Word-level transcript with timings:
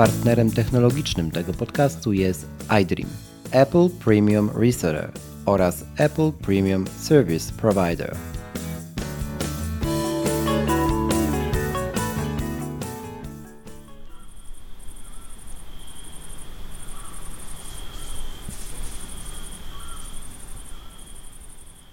partnerem 0.00 0.50
technologicznym 0.50 1.30
tego 1.30 1.52
podcastu 1.52 2.12
jest 2.12 2.46
iDream, 2.82 3.10
Apple 3.50 3.90
Premium 4.04 4.50
Reseller 4.54 5.12
oraz 5.46 5.84
Apple 5.96 6.32
Premium 6.32 6.86
Service 6.86 7.52
Provider. 7.52 8.16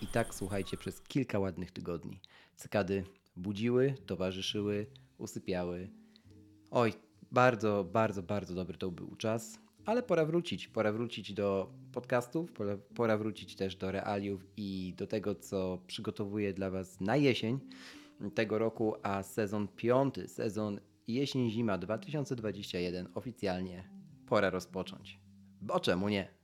I 0.02 0.08
tak 0.08 0.36
słuchajcie 0.36 0.78
przez 0.78 1.02
kilka 1.02 1.40
ładnych 1.40 1.72
tygodni. 1.72 2.20
Cykady 2.56 3.04
budziły, 3.36 3.96
towarzyszyły, 4.06 4.86
usypiały. 5.18 5.90
Oj, 6.72 6.94
bardzo, 7.32 7.86
bardzo, 7.94 8.24
bardzo 8.24 8.56
dobry 8.56 8.78
to 8.78 8.92
był 8.92 9.16
czas, 9.16 9.60
ale 9.86 10.04
pora 10.04 10.26
wrócić. 10.26 10.68
Pora 10.68 10.92
wrócić 10.92 11.34
do 11.34 11.70
podcastów, 11.92 12.52
pora, 12.52 12.78
pora 12.96 13.18
wrócić 13.18 13.56
też 13.56 13.76
do 13.76 13.92
realiów 13.92 14.46
i 14.58 14.94
do 14.98 15.08
tego, 15.08 15.36
co 15.36 15.78
przygotowuję 15.88 16.54
dla 16.54 16.70
Was 16.70 17.02
na 17.02 17.16
jesień 17.16 17.60
tego 18.36 18.58
roku, 18.58 18.96
a 19.04 19.24
sezon 19.24 19.68
piąty, 19.68 20.28
sezon 20.28 20.80
jesień-zima 21.08 21.78
2021 21.78 23.08
oficjalnie 23.16 23.90
pora 24.28 24.50
rozpocząć. 24.50 25.20
Bo 25.62 25.80
czemu 25.80 26.10
nie? 26.10 26.38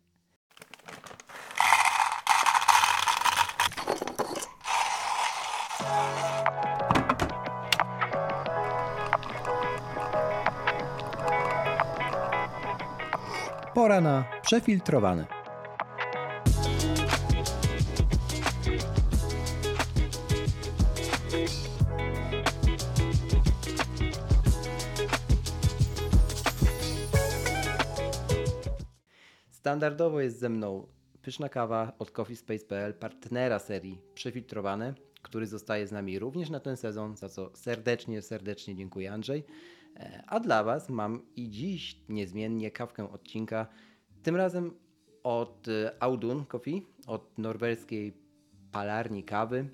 Pora 13.74 14.02
na 14.02 14.26
przefiltrowany. 14.42 15.26
Standardowo 29.52 30.22
jest 30.22 30.40
ze 30.40 30.50
mną 30.50 30.88
pyszna 31.22 31.50
kawa 31.50 31.92
od 32.00 32.12
coffeespace.pl, 32.12 32.94
partnera 32.94 33.60
serii 33.60 34.02
Przefiltrowane, 34.14 34.94
który 35.22 35.48
zostaje 35.48 35.88
z 35.88 35.92
nami 35.92 36.20
również 36.20 36.50
na 36.50 36.60
ten 36.60 36.78
sezon, 36.78 37.18
za 37.18 37.30
co 37.30 37.52
serdecznie, 37.54 38.22
serdecznie 38.22 38.76
dziękuję 38.76 39.12
Andrzej. 39.14 39.44
A 40.28 40.40
dla 40.40 40.64
Was 40.64 40.90
mam 40.90 41.22
i 41.36 41.50
dziś 41.50 42.00
niezmiennie 42.10 42.72
kawkę 42.72 43.12
odcinka, 43.12 43.68
tym 44.24 44.36
razem 44.36 44.72
od 45.24 45.68
e, 45.68 46.04
Audun 46.04 46.46
Coffee, 46.46 46.86
od 47.08 47.38
norweskiej 47.38 48.14
palarni 48.72 49.24
kawy, 49.24 49.70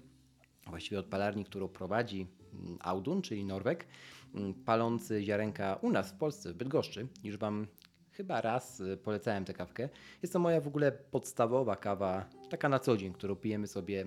właściwie 0.68 1.00
od 1.00 1.06
palarni, 1.06 1.46
którą 1.46 1.68
prowadzi 1.68 2.28
mm, 2.54 2.78
Audun, 2.82 3.22
czyli 3.22 3.46
Norweg, 3.46 3.88
mm, 4.36 4.54
palący 4.54 5.24
ziarenka 5.24 5.80
u 5.82 5.92
nas 5.92 6.12
w 6.12 6.18
Polsce, 6.18 6.54
w 6.54 6.56
Bydgoszczy. 6.56 7.08
Już 7.24 7.38
Wam 7.38 7.68
chyba 8.12 8.42
raz 8.42 8.82
e, 8.82 8.98
polecałem 8.98 9.46
tę 9.46 9.54
kawkę. 9.54 9.90
Jest 10.22 10.34
to 10.34 10.40
moja 10.40 10.62
w 10.62 10.68
ogóle 10.68 10.92
podstawowa 10.92 11.76
kawa, 11.76 12.26
taka 12.50 12.70
na 12.70 12.80
co 12.80 12.98
dzień, 12.98 13.14
którą 13.14 13.36
pijemy 13.36 13.68
sobie 13.68 14.06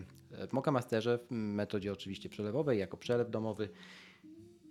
w 0.49 0.53
Mokamasterze, 0.53 1.19
w 1.19 1.31
metodzie 1.31 1.93
oczywiście 1.93 2.29
przelewowej, 2.29 2.79
jako 2.79 2.97
przelew 2.97 3.31
domowy. 3.31 3.69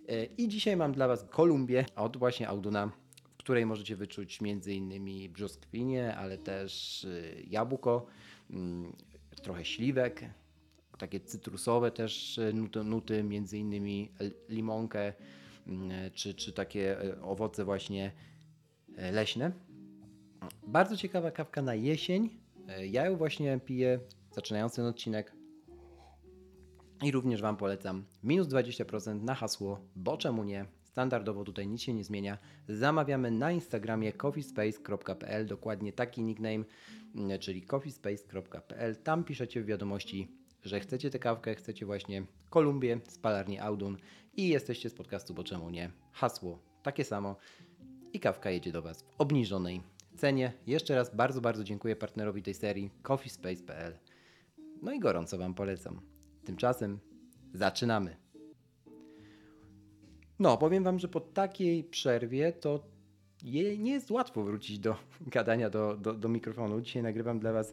E, 0.08 0.24
I 0.24 0.48
dzisiaj 0.48 0.76
mam 0.76 0.92
dla 0.92 1.08
Was 1.08 1.24
Kolumbię 1.30 1.84
od 1.96 2.16
właśnie 2.16 2.48
Auduna, 2.48 2.90
w 3.34 3.36
której 3.36 3.66
możecie 3.66 3.96
wyczuć 3.96 4.38
m.in. 4.42 5.32
brzoskwinie, 5.32 6.16
ale 6.16 6.38
też 6.38 7.04
e, 7.04 7.40
jabłko, 7.42 8.06
mm, 8.50 8.92
trochę 9.42 9.64
śliwek, 9.64 10.24
takie 10.98 11.20
cytrusowe 11.20 11.90
też 11.90 12.38
e, 12.38 12.52
nuty, 12.52 12.84
nuty 12.84 13.18
m.in. 13.18 14.08
limonkę, 14.48 15.12
mm, 15.66 16.10
czy, 16.14 16.34
czy 16.34 16.52
takie 16.52 16.96
owoce 17.22 17.64
właśnie 17.64 18.12
leśne. 19.12 19.52
Bardzo 20.66 20.96
ciekawa 20.96 21.30
kawka 21.30 21.62
na 21.62 21.74
jesień. 21.74 22.30
Ja 22.90 23.06
ją 23.06 23.16
właśnie 23.16 23.60
piję, 23.64 24.00
zaczynając 24.32 24.74
ten 24.74 24.84
odcinek 24.86 25.32
i 27.02 27.10
również 27.10 27.42
Wam 27.42 27.56
polecam 27.56 28.04
minus 28.22 28.48
20% 28.48 29.22
na 29.22 29.34
hasło, 29.34 29.80
bo 29.96 30.16
czemu 30.16 30.44
nie? 30.44 30.66
Standardowo 30.84 31.44
tutaj 31.44 31.68
nic 31.68 31.82
się 31.82 31.94
nie 31.94 32.04
zmienia. 32.04 32.38
Zamawiamy 32.68 33.30
na 33.30 33.52
Instagramie 33.52 34.12
coffeespace.pl, 34.12 35.46
dokładnie 35.46 35.92
taki 35.92 36.22
nickname, 36.22 36.64
mm, 37.14 37.38
czyli 37.38 37.62
coffeespace.pl. 37.62 38.96
Tam 38.96 39.24
piszecie 39.24 39.62
w 39.62 39.66
wiadomości, 39.66 40.28
że 40.62 40.80
chcecie 40.80 41.10
tę 41.10 41.18
kawkę, 41.18 41.54
chcecie 41.54 41.86
właśnie 41.86 42.26
Kolumbię 42.50 43.00
z 43.08 43.18
palarni 43.18 43.58
Audun 43.58 43.96
i 44.36 44.48
jesteście 44.48 44.90
z 44.90 44.94
podcastu, 44.94 45.34
bo 45.34 45.44
czemu 45.44 45.70
nie? 45.70 45.90
Hasło 46.12 46.58
takie 46.82 47.04
samo 47.04 47.36
i 48.12 48.20
kawka 48.20 48.50
jedzie 48.50 48.72
do 48.72 48.82
Was 48.82 49.02
w 49.02 49.06
obniżonej 49.18 49.82
cenie. 50.16 50.52
Jeszcze 50.66 50.94
raz 50.94 51.14
bardzo, 51.16 51.40
bardzo 51.40 51.64
dziękuję 51.64 51.96
partnerowi 51.96 52.42
tej 52.42 52.54
serii 52.54 52.90
coffeespace.pl. 53.02 53.98
No 54.82 54.92
i 54.92 55.00
gorąco 55.00 55.38
Wam 55.38 55.54
polecam. 55.54 56.11
Tymczasem 56.44 56.98
zaczynamy. 57.54 58.16
No, 60.38 60.58
powiem 60.58 60.84
Wam, 60.84 60.98
że 60.98 61.08
po 61.08 61.20
takiej 61.20 61.84
przerwie 61.84 62.52
to 62.52 62.92
nie 63.78 63.92
jest 63.92 64.10
łatwo 64.10 64.44
wrócić 64.44 64.78
do 64.78 64.96
gadania 65.26 65.70
do, 65.70 65.96
do, 65.96 66.14
do 66.14 66.28
mikrofonu. 66.28 66.80
Dzisiaj 66.80 67.02
nagrywam 67.02 67.38
dla 67.38 67.52
Was, 67.52 67.72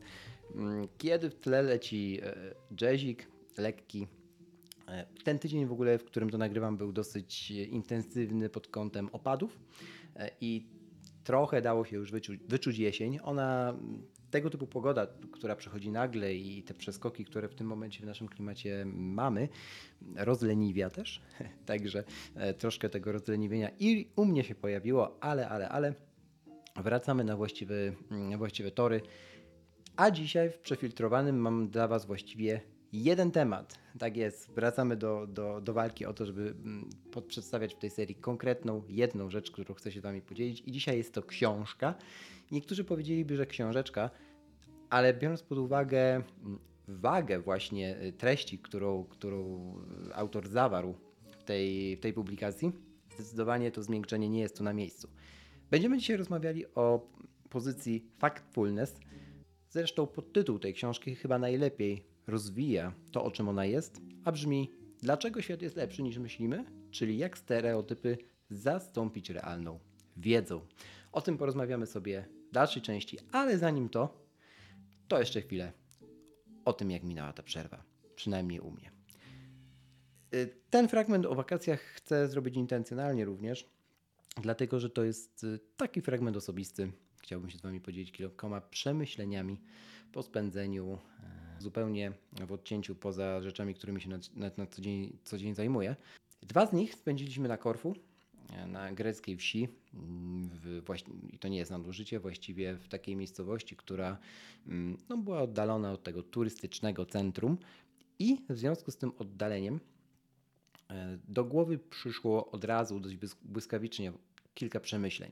mm, 0.56 0.88
kiedy 0.98 1.30
w 1.30 1.36
tle 1.36 1.62
leci 1.62 2.20
e, 2.24 2.56
jazzik 2.82 3.28
lekki. 3.58 4.08
E, 4.88 5.06
ten 5.24 5.40
tydzień 5.40 5.66
w 5.66 5.72
ogóle, 5.72 5.98
w 5.98 6.06
którym 6.06 6.30
to 6.30 6.38
nagrywam, 6.38 6.78
był 6.78 6.92
dosyć 6.92 7.52
intensywny 7.52 8.50
pod 8.50 8.68
kątem 8.68 9.10
opadów 9.12 9.60
e, 10.16 10.32
i 10.42 10.68
trochę 11.24 11.62
dało 11.62 11.86
się 11.86 11.98
już 11.98 12.12
wyczuć, 12.12 12.40
wyczuć 12.48 12.78
jesień. 12.78 13.20
Ona 13.24 13.78
tego 14.32 14.50
typu 14.50 14.68
pogoda, 14.68 15.08
która 15.32 15.56
przychodzi 15.56 15.92
nagle 15.92 16.34
i 16.34 16.64
te 16.64 16.74
przeskoki, 16.74 17.26
które 17.26 17.48
w 17.48 17.56
tym 17.56 17.68
momencie 17.68 18.02
w 18.02 18.06
naszym 18.06 18.28
klimacie 18.28 18.86
mamy, 18.86 19.50
rozleniwia 20.16 20.90
też. 20.90 21.22
Także 21.66 22.04
e, 22.36 22.54
troszkę 22.54 22.90
tego 22.90 23.12
rozleniwienia 23.12 23.70
i 23.80 24.08
u 24.16 24.26
mnie 24.26 24.44
się 24.44 24.56
pojawiło, 24.56 25.18
ale, 25.22 25.50
ale, 25.50 25.70
ale 25.70 25.94
wracamy 26.76 27.24
na 27.24 27.38
właściwe, 27.38 27.76
mm, 28.12 28.38
właściwe 28.38 28.72
tory. 28.72 29.02
A 29.96 30.12
dzisiaj 30.12 30.50
w 30.50 30.58
przefiltrowanym 30.58 31.38
mam 31.38 31.70
dla 31.70 31.88
Was 31.88 32.06
właściwie 32.06 32.62
jeden 32.94 33.32
temat. 33.32 33.80
Tak 34.00 34.18
jest, 34.18 34.52
wracamy 34.52 34.96
do, 34.98 35.28
do, 35.28 35.62
do 35.62 35.74
walki 35.74 36.06
o 36.06 36.14
to, 36.14 36.26
żeby 36.26 36.42
mm, 36.42 36.90
przedstawiać 37.28 37.76
w 37.76 37.78
tej 37.78 37.90
serii 37.90 38.16
konkretną, 38.16 38.84
jedną 38.90 39.30
rzecz, 39.30 39.52
którą 39.52 39.76
chcę 39.76 39.92
się 39.92 40.00
z 40.00 40.04
Wami 40.04 40.22
podzielić. 40.22 40.64
I 40.66 40.72
dzisiaj 40.72 40.98
jest 40.98 41.14
to 41.14 41.24
książka. 41.24 41.96
Niektórzy 42.52 42.84
powiedzieliby, 42.84 43.36
że 43.36 43.46
książeczka, 43.46 44.10
ale 44.90 45.14
biorąc 45.14 45.44
pod 45.44 45.58
uwagę 45.58 46.16
mm, 46.16 46.60
wagę 46.88 47.40
właśnie 47.40 48.02
y, 48.02 48.14
treści, 48.14 48.60
którą, 48.60 49.04
którą 49.04 49.74
autor 50.14 50.48
zawarł 50.48 50.96
w 51.32 51.44
tej, 51.44 51.98
w 51.98 52.00
tej 52.00 52.14
publikacji, 52.14 52.72
zdecydowanie 53.14 53.72
to 53.72 53.84
zmiękczenie 53.84 54.30
nie 54.30 54.40
jest 54.40 54.58
tu 54.58 54.64
na 54.64 54.74
miejscu. 54.74 55.10
Będziemy 55.72 55.98
dzisiaj 55.98 56.18
rozmawiali 56.18 56.66
o 56.76 57.08
pozycji 57.50 58.06
factfulness. 58.18 59.00
Zresztą 59.70 60.08
podtytuł 60.08 60.60
tej 60.60 60.74
książki 60.74 61.16
chyba 61.16 61.40
najlepiej 61.40 62.04
rozwija 62.28 62.94
to, 63.12 63.24
o 63.24 63.32
czym 63.32 63.50
ona 63.50 63.66
jest, 63.66 64.02
a 64.26 64.32
brzmi 64.32 64.80
Dlaczego 65.02 65.42
świat 65.42 65.62
jest 65.62 65.76
lepszy 65.76 66.04
niż 66.04 66.18
myślimy? 66.18 66.66
Czyli 66.92 67.18
jak 67.18 67.38
stereotypy 67.38 68.18
zastąpić 68.50 69.30
realną 69.30 69.80
wiedzą. 70.18 70.62
O 71.12 71.22
tym 71.22 71.38
porozmawiamy 71.38 71.86
sobie 71.86 72.26
w 72.50 72.54
dalszej 72.54 72.82
części, 72.82 73.18
ale 73.32 73.58
zanim 73.58 73.90
to, 73.90 74.26
to 75.08 75.20
jeszcze 75.20 75.42
chwilę 75.42 75.72
o 76.66 76.74
tym, 76.74 76.92
jak 76.92 77.04
minęła 77.04 77.34
ta 77.34 77.44
przerwa, 77.44 77.84
przynajmniej 78.16 78.60
u 78.60 78.72
mnie. 78.72 78.92
Y, 80.34 80.56
ten 80.70 80.88
fragment 80.88 81.26
o 81.26 81.36
wakacjach 81.36 81.80
chcę 81.82 82.28
zrobić 82.28 82.56
intencjonalnie 82.56 83.26
również, 83.26 83.70
dlatego 84.42 84.80
że 84.80 84.90
to 84.90 85.04
jest 85.04 85.44
y, 85.44 85.60
taki 85.78 86.02
fragment 86.02 86.38
osobisty. 86.38 86.92
Chciałbym 87.22 87.50
się 87.50 87.58
z 87.58 87.62
Wami 87.62 87.82
podzielić 87.82 88.12
kilkoma 88.12 88.62
przemyśleniami 88.62 89.62
po 90.12 90.24
spędzeniu 90.24 91.00
e, 91.24 91.49
zupełnie 91.62 92.12
w 92.48 92.52
odcięciu 92.52 92.96
poza 92.96 93.42
rzeczami, 93.42 93.74
którymi 93.74 94.02
się 94.02 94.10
na, 94.10 94.20
na, 94.36 94.52
na 94.58 94.68
co, 94.68 94.82
dzień, 94.82 95.18
co 95.24 95.38
dzień 95.38 95.56
zajmuję. 95.56 95.96
Dwa 96.42 96.66
z 96.66 96.74
nich 96.74 96.96
spędziliśmy 96.96 97.48
na 97.48 97.58
Korfu, 97.58 97.96
na 98.68 98.92
greckiej 98.92 99.38
wsi. 99.38 99.68
W, 100.64 100.84
I 101.34 101.40
to 101.40 101.48
nie 101.48 101.58
jest 101.58 101.72
nadużycie, 101.72 102.20
właściwie 102.20 102.76
w 102.76 102.88
takiej 102.88 103.16
miejscowości, 103.16 103.76
która 103.76 104.18
mm, 104.68 104.98
no, 105.10 105.18
była 105.18 105.42
oddalona 105.42 105.92
od 105.92 106.04
tego 106.04 106.24
turystycznego 106.24 107.06
centrum. 107.06 107.58
I 108.20 108.38
w 108.50 108.58
związku 108.58 108.92
z 108.92 108.98
tym 108.98 109.12
oddaleniem 109.18 109.80
e, 110.90 111.18
do 111.28 111.46
głowy 111.46 111.78
przyszło 111.78 112.52
od 112.52 112.64
razu 112.64 113.00
dość 113.00 113.18
błyskawicznie 113.42 114.14
kilka 114.54 114.80
przemyśleń. 114.80 115.32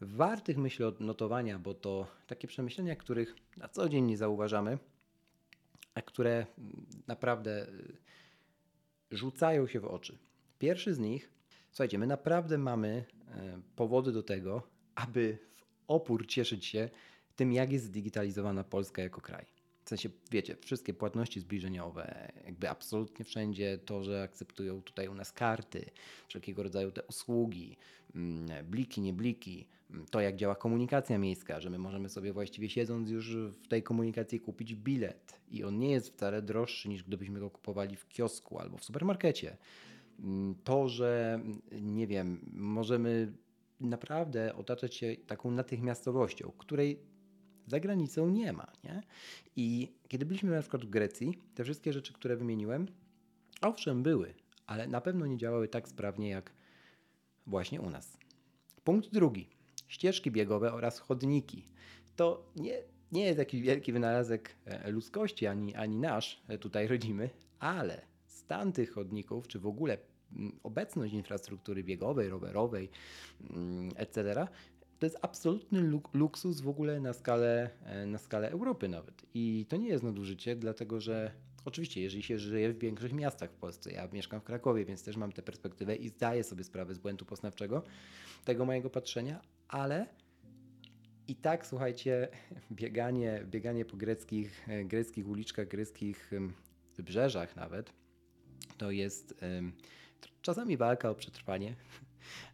Wartych 0.00 0.58
myślę 0.58 0.86
odnotowania, 0.86 1.58
bo 1.58 1.74
to 1.74 2.06
takie 2.26 2.48
przemyślenia, 2.48 2.96
których 2.96 3.36
na 3.56 3.68
co 3.68 3.88
dzień 3.88 4.04
nie 4.04 4.16
zauważamy, 4.16 4.78
a 5.94 6.02
które 6.02 6.46
naprawdę 7.06 7.68
y, 7.68 7.96
rzucają 9.10 9.66
się 9.66 9.80
w 9.80 9.84
oczy. 9.84 10.18
Pierwszy 10.58 10.94
z 10.94 10.98
nich, 10.98 11.30
słuchajcie, 11.70 11.98
my 11.98 12.06
naprawdę 12.06 12.58
mamy 12.58 13.04
e, 13.28 13.60
powody 13.76 14.12
do 14.12 14.22
tego, 14.22 14.62
aby 14.94 15.38
w 15.54 15.64
opór 15.88 16.26
cieszyć 16.26 16.66
się 16.66 16.90
tym, 17.36 17.52
jak 17.52 17.72
jest 17.72 17.84
zdigitalizowana 17.84 18.64
Polska 18.64 19.02
jako 19.02 19.20
kraj. 19.20 19.46
W 19.84 19.88
sensie, 19.88 20.08
wiecie, 20.30 20.56
wszystkie 20.56 20.94
płatności 20.94 21.40
zbliżeniowe, 21.40 22.32
jakby 22.44 22.70
absolutnie 22.70 23.24
wszędzie 23.24 23.78
to, 23.78 24.04
że 24.04 24.22
akceptują 24.22 24.82
tutaj 24.82 25.08
u 25.08 25.14
nas 25.14 25.32
karty, 25.32 25.90
wszelkiego 26.28 26.62
rodzaju 26.62 26.92
te 26.92 27.02
usługi, 27.02 27.76
mm, 28.14 28.66
bliki, 28.66 29.00
nie 29.00 29.12
bliki, 29.12 29.58
mm, 29.58 29.79
to 30.10 30.20
jak 30.20 30.36
działa 30.36 30.54
komunikacja 30.54 31.18
miejska, 31.18 31.60
że 31.60 31.70
my 31.70 31.78
możemy 31.78 32.08
sobie 32.08 32.32
właściwie 32.32 32.68
siedząc 32.68 33.10
już 33.10 33.36
w 33.36 33.68
tej 33.68 33.82
komunikacji 33.82 34.40
kupić 34.40 34.74
bilet 34.74 35.40
i 35.48 35.64
on 35.64 35.78
nie 35.78 35.90
jest 35.90 36.08
wcale 36.08 36.42
droższy 36.42 36.88
niż 36.88 37.04
gdybyśmy 37.04 37.40
go 37.40 37.50
kupowali 37.50 37.96
w 37.96 38.08
kiosku 38.08 38.58
albo 38.58 38.76
w 38.78 38.84
supermarkecie. 38.84 39.56
Mm, 40.20 40.54
to, 40.64 40.88
że 40.88 41.40
nie 41.72 42.06
wiem, 42.06 42.40
możemy 42.52 43.32
naprawdę 43.80 44.54
otaczać 44.54 44.94
się 44.94 45.16
taką 45.26 45.50
natychmiastowością, 45.50 46.52
której 46.58 47.00
za 47.66 47.80
granicą 47.80 48.28
nie 48.28 48.52
ma. 48.52 48.72
Nie? 48.84 49.02
I 49.56 49.92
kiedy 50.08 50.26
byliśmy 50.26 50.50
na 50.50 50.60
przykład 50.60 50.84
w 50.84 50.90
Grecji, 50.90 51.38
te 51.54 51.64
wszystkie 51.64 51.92
rzeczy, 51.92 52.12
które 52.12 52.36
wymieniłem, 52.36 52.86
owszem, 53.60 54.02
były, 54.02 54.34
ale 54.66 54.86
na 54.86 55.00
pewno 55.00 55.26
nie 55.26 55.36
działały 55.36 55.68
tak 55.68 55.88
sprawnie 55.88 56.28
jak 56.28 56.52
właśnie 57.46 57.80
u 57.80 57.90
nas. 57.90 58.18
Punkt 58.84 59.10
drugi. 59.12 59.59
Ścieżki 59.90 60.30
biegowe 60.30 60.72
oraz 60.72 60.98
chodniki. 60.98 61.68
To 62.16 62.44
nie, 62.56 62.82
nie 63.12 63.24
jest 63.24 63.38
jakiś 63.38 63.60
wielki 63.60 63.92
wynalazek 63.92 64.56
e, 64.64 64.90
ludzkości, 64.90 65.46
ani, 65.46 65.74
ani 65.74 65.98
nasz 65.98 66.42
e, 66.48 66.58
tutaj 66.58 66.88
rodzimy, 66.88 67.30
ale 67.58 68.02
stan 68.26 68.72
tych 68.72 68.92
chodników, 68.92 69.48
czy 69.48 69.58
w 69.58 69.66
ogóle 69.66 69.98
mm, 70.36 70.58
obecność 70.62 71.14
infrastruktury 71.14 71.84
biegowej, 71.84 72.28
rowerowej, 72.28 72.90
mm, 73.50 73.90
etc., 73.96 74.46
to 74.98 75.06
jest 75.06 75.18
absolutny 75.22 76.00
luksus 76.14 76.60
w 76.60 76.68
ogóle 76.68 77.00
na 77.00 77.12
skalę, 77.12 77.70
e, 77.84 78.06
na 78.06 78.18
skalę 78.18 78.50
Europy 78.50 78.88
nawet. 78.88 79.22
I 79.34 79.66
to 79.68 79.76
nie 79.76 79.88
jest 79.88 80.04
nadużycie, 80.04 80.56
dlatego 80.56 81.00
że 81.00 81.32
oczywiście, 81.64 82.00
jeżeli 82.00 82.22
się 82.22 82.38
żyje 82.38 82.72
w 82.72 82.78
większych 82.78 83.12
miastach 83.12 83.50
w 83.50 83.56
Polsce, 83.56 83.92
ja 83.92 84.08
mieszkam 84.12 84.40
w 84.40 84.44
Krakowie, 84.44 84.84
więc 84.84 85.04
też 85.04 85.16
mam 85.16 85.32
tę 85.32 85.42
perspektywę 85.42 85.96
i 85.96 86.08
zdaję 86.08 86.44
sobie 86.44 86.64
sprawę 86.64 86.94
z 86.94 86.98
błędu 86.98 87.24
poznawczego 87.24 87.82
tego 88.44 88.64
mojego 88.64 88.90
patrzenia, 88.90 89.42
ale 89.68 90.06
i 91.28 91.36
tak, 91.36 91.66
słuchajcie, 91.66 92.28
bieganie, 92.72 93.42
bieganie 93.46 93.84
po 93.84 93.96
greckich, 93.96 94.68
e, 94.68 94.84
greckich 94.84 95.28
uliczkach, 95.28 95.68
greckich 95.68 96.30
wybrzeżach 96.96 97.56
nawet, 97.56 97.92
to 98.78 98.90
jest 98.90 99.34
czasami 100.42 100.76
walka 100.76 101.10
o 101.10 101.14
przetrwanie, 101.14 101.74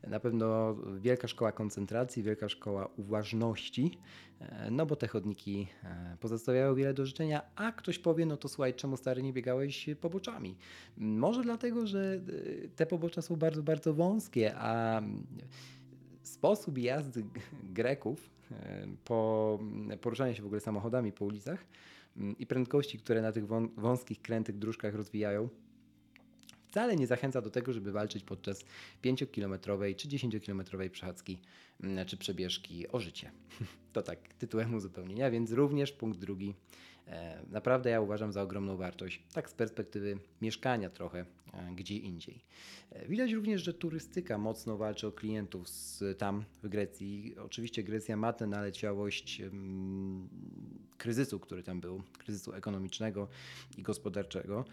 na 0.07 0.21
pewno 0.21 0.77
wielka 0.99 1.29
szkoła 1.29 1.53
koncentracji, 1.53 2.23
wielka 2.23 2.49
szkoła 2.49 2.89
uważności, 2.97 3.99
e, 4.41 4.71
no 4.71 4.87
bo 4.87 4.97
te 4.97 5.09
chodniki 5.09 5.69
e, 5.85 6.17
pozostawiają 6.21 6.75
wiele 6.75 6.95
do 6.95 7.07
życzenia, 7.07 7.43
a 7.57 7.73
ktoś 7.73 7.99
powie, 7.99 8.27
no 8.27 8.37
to 8.37 8.49
słuchaj, 8.49 8.75
czemu 8.75 8.97
stary 8.97 9.23
nie 9.23 9.33
biegałeś 9.33 9.91
poboczami? 10.01 10.57
Może 10.97 11.43
dlatego, 11.43 11.87
że 11.87 12.21
e, 12.65 12.69
te 12.69 12.87
pobocza 12.87 13.23
są 13.23 13.37
bardzo, 13.37 13.63
bardzo 13.63 13.95
wąskie, 13.95 14.55
a 14.57 15.03
sposób 16.23 16.79
jazdy 16.79 17.25
Greków 17.63 18.31
po 19.05 19.59
poruszaniu 20.01 20.35
się 20.35 20.43
w 20.43 20.47
ogóle 20.47 20.61
samochodami 20.61 21.13
po 21.13 21.25
ulicach 21.25 21.65
i 22.39 22.47
prędkości, 22.47 22.99
które 22.99 23.23
na 23.23 23.33
tych 23.33 23.47
wąskich, 23.77 24.23
krętych 24.23 24.59
dróżkach 24.59 24.95
rozwijają, 24.95 25.49
wcale 26.77 26.97
nie 26.97 27.07
zachęca 27.07 27.41
do 27.41 27.51
tego, 27.51 27.73
żeby 27.73 27.93
walczyć 27.93 28.25
podczas 28.25 28.65
5-kilometrowej 29.05 29.97
czy 29.97 30.09
10-kilometrowej 30.09 30.91
przechadzki 30.91 31.39
mm, 31.83 32.07
czy 32.07 32.17
przebieżki 32.17 32.89
o 32.89 33.01
życie. 33.01 33.31
To 33.93 34.03
tak 34.03 34.35
tytułem 34.35 34.75
uzupełnienia, 34.75 35.31
więc 35.31 35.53
również 35.53 35.93
punkt 35.93 36.19
drugi 36.19 36.55
naprawdę 37.51 37.91
ja 37.91 38.01
uważam 38.01 38.33
za 38.33 38.43
ogromną 38.43 38.77
wartość, 38.77 39.23
tak 39.33 39.51
z 39.51 39.55
perspektywy 39.55 40.19
mieszkania 40.43 40.91
trochę 40.91 41.19
e, 41.53 41.75
gdzie 41.75 41.97
indziej. 41.97 42.45
E, 42.91 43.09
widać 43.09 43.33
również, 43.33 43.63
że 43.63 43.75
turystyka 43.75 44.39
mocno 44.39 44.77
walczy 44.77 45.07
o 45.07 45.13
klientów 45.13 45.69
z, 45.69 46.19
tam 46.19 46.45
w 46.63 46.69
Grecji. 46.69 47.35
Oczywiście 47.39 47.83
Grecja 47.83 48.17
ma 48.17 48.33
tę 48.33 48.47
naleciałość 48.47 49.43
kryzysu, 50.99 51.41
który 51.41 51.63
tam 51.63 51.81
był, 51.81 52.03
kryzysu 52.19 52.53
ekonomicznego 52.53 53.29
i 53.79 53.83
gospodarczego 53.83 54.65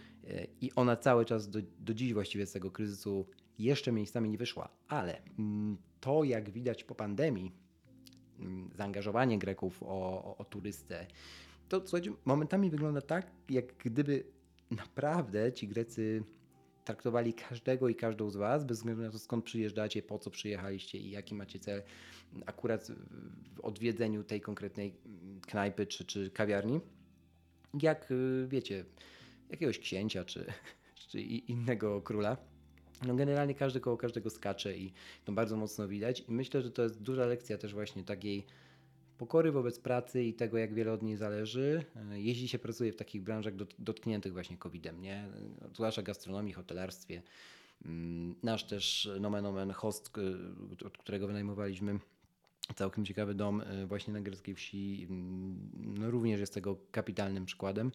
i 0.61 0.71
ona 0.75 0.95
cały 0.95 1.25
czas 1.25 1.49
do, 1.49 1.59
do 1.79 1.93
dziś 1.93 2.13
właściwie 2.13 2.45
z 2.45 2.51
tego 2.51 2.71
kryzysu 2.71 3.25
jeszcze 3.59 3.91
miejscami 3.91 4.29
nie 4.29 4.37
wyszła, 4.37 4.69
ale 4.87 5.21
um, 5.37 5.77
to 5.99 6.23
jak 6.23 6.49
widać 6.49 6.83
po 6.83 6.95
pandemii, 6.95 7.51
um, 8.39 8.69
zaangażowanie 8.75 9.39
Greków 9.39 9.83
o, 9.83 9.85
o, 10.25 10.37
o 10.37 10.45
turystę, 10.45 11.07
to 11.79 11.87
słuchajcie, 11.87 12.11
momentami 12.25 12.69
wygląda 12.69 13.01
tak, 13.01 13.31
jak 13.49 13.65
gdyby 13.77 14.23
naprawdę 14.71 15.53
ci 15.53 15.67
Grecy 15.67 16.23
traktowali 16.85 17.33
każdego 17.33 17.89
i 17.89 17.95
każdą 17.95 18.29
z 18.29 18.35
Was, 18.35 18.65
bez 18.65 18.77
względu 18.77 19.01
na 19.01 19.11
to, 19.11 19.19
skąd 19.19 19.45
przyjeżdżacie, 19.45 20.03
po 20.03 20.19
co 20.19 20.29
przyjechaliście 20.29 20.97
i 20.97 21.09
jaki 21.09 21.35
macie 21.35 21.59
cel 21.59 21.83
akurat 22.45 22.91
w 23.55 23.59
odwiedzeniu 23.59 24.23
tej 24.23 24.41
konkretnej 24.41 24.93
knajpy 25.41 25.87
czy, 25.87 26.05
czy 26.05 26.31
kawiarni. 26.31 26.79
Jak 27.81 28.11
y, 28.11 28.47
wiecie, 28.49 28.85
jakiegoś 29.49 29.79
księcia 29.79 30.25
czy, 30.25 30.45
czy 31.09 31.21
innego 31.21 32.01
króla. 32.01 32.37
No 33.07 33.15
generalnie 33.15 33.55
każdy 33.55 33.79
koło 33.79 33.97
każdego 33.97 34.29
skacze 34.29 34.77
i 34.77 34.93
to 35.25 35.31
bardzo 35.31 35.57
mocno 35.57 35.87
widać. 35.87 36.23
I 36.29 36.31
myślę, 36.31 36.61
że 36.61 36.71
to 36.71 36.83
jest 36.83 37.01
duża 37.01 37.25
lekcja 37.25 37.57
też 37.57 37.73
właśnie 37.73 38.03
takiej 38.03 38.45
pokory 39.23 39.51
wobec 39.51 39.79
pracy 39.79 40.23
i 40.23 40.33
tego, 40.33 40.57
jak 40.57 40.73
wiele 40.73 40.91
od 40.91 41.03
niej 41.03 41.17
zależy. 41.17 41.83
E, 42.11 42.21
jeśli 42.21 42.47
się 42.47 42.59
pracuje 42.59 42.91
w 42.91 42.95
takich 42.95 43.21
branżach 43.21 43.53
dotkniętych 43.79 44.33
właśnie 44.33 44.57
COVID-em, 44.57 45.01
nie? 45.01 45.27
zwłaszcza 45.73 46.01
gastronomii, 46.01 46.53
hotelarstwie. 46.53 47.21
Mm, 47.85 48.35
nasz 48.43 48.63
też 48.63 49.09
nomen 49.19 49.45
omen 49.45 49.71
host, 49.71 50.11
od 50.85 50.97
którego 50.97 51.27
wynajmowaliśmy 51.27 51.99
całkiem 52.75 53.05
ciekawy 53.05 53.33
dom 53.33 53.61
e, 53.61 53.85
właśnie 53.85 54.13
na 54.13 54.21
greckiej 54.21 54.55
wsi, 54.55 55.07
mm, 55.09 55.69
no 55.99 56.11
również 56.11 56.39
jest 56.39 56.53
tego 56.53 56.77
kapitalnym 56.91 57.45
przykładem. 57.45 57.91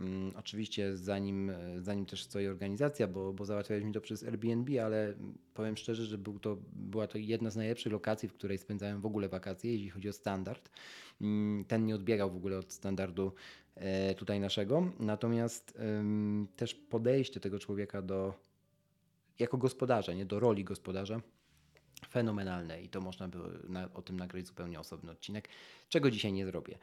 Mm, 0.00 0.32
oczywiście 0.36 0.96
zanim, 0.96 1.50
e, 1.50 1.80
zanim 1.80 2.06
też 2.06 2.22
stoi 2.22 2.46
organizacja, 2.46 3.06
bo, 3.06 3.32
bo 3.32 3.44
załatwialiśmy 3.44 3.92
to 3.92 4.00
przez 4.00 4.24
Airbnb, 4.24 4.84
ale 4.84 5.14
powiem 5.54 5.76
szczerze, 5.76 6.06
że 6.06 6.18
był 6.18 6.38
to, 6.38 6.58
była 6.72 7.06
to 7.06 7.18
jedna 7.18 7.50
z 7.50 7.56
najlepszych 7.56 7.92
lokacji, 7.92 8.28
w 8.28 8.32
której 8.32 8.58
spędzałem 8.58 9.00
w 9.00 9.06
ogóle 9.06 9.28
wakacje, 9.28 9.72
jeśli 9.72 9.90
chodzi 9.90 10.08
o 10.08 10.12
standard. 10.12 10.70
Mm, 11.20 11.64
ten 11.64 11.86
nie 11.86 11.94
odbiegał 11.94 12.30
w 12.30 12.36
ogóle 12.36 12.58
od 12.58 12.72
standardu 12.72 13.32
e, 13.74 14.14
tutaj 14.14 14.40
naszego, 14.40 14.92
natomiast 15.00 15.78
też 16.56 16.74
podejście 16.74 17.40
tego 17.40 17.58
człowieka 17.58 18.02
do 18.02 18.34
jako 19.38 19.58
gospodarza, 19.58 20.12
nie 20.12 20.26
do 20.26 20.40
roli 20.40 20.64
gospodarza, 20.64 21.20
fenomenalne 22.08 22.82
i 22.82 22.88
to 22.88 23.00
można 23.00 23.28
by 23.28 23.38
na, 23.68 23.88
o 23.94 24.02
tym 24.02 24.16
nagrać 24.16 24.46
zupełnie 24.46 24.80
osobny 24.80 25.10
odcinek, 25.10 25.48
czego 25.88 26.10
dzisiaj 26.10 26.32
nie 26.32 26.46
zrobię. 26.46 26.78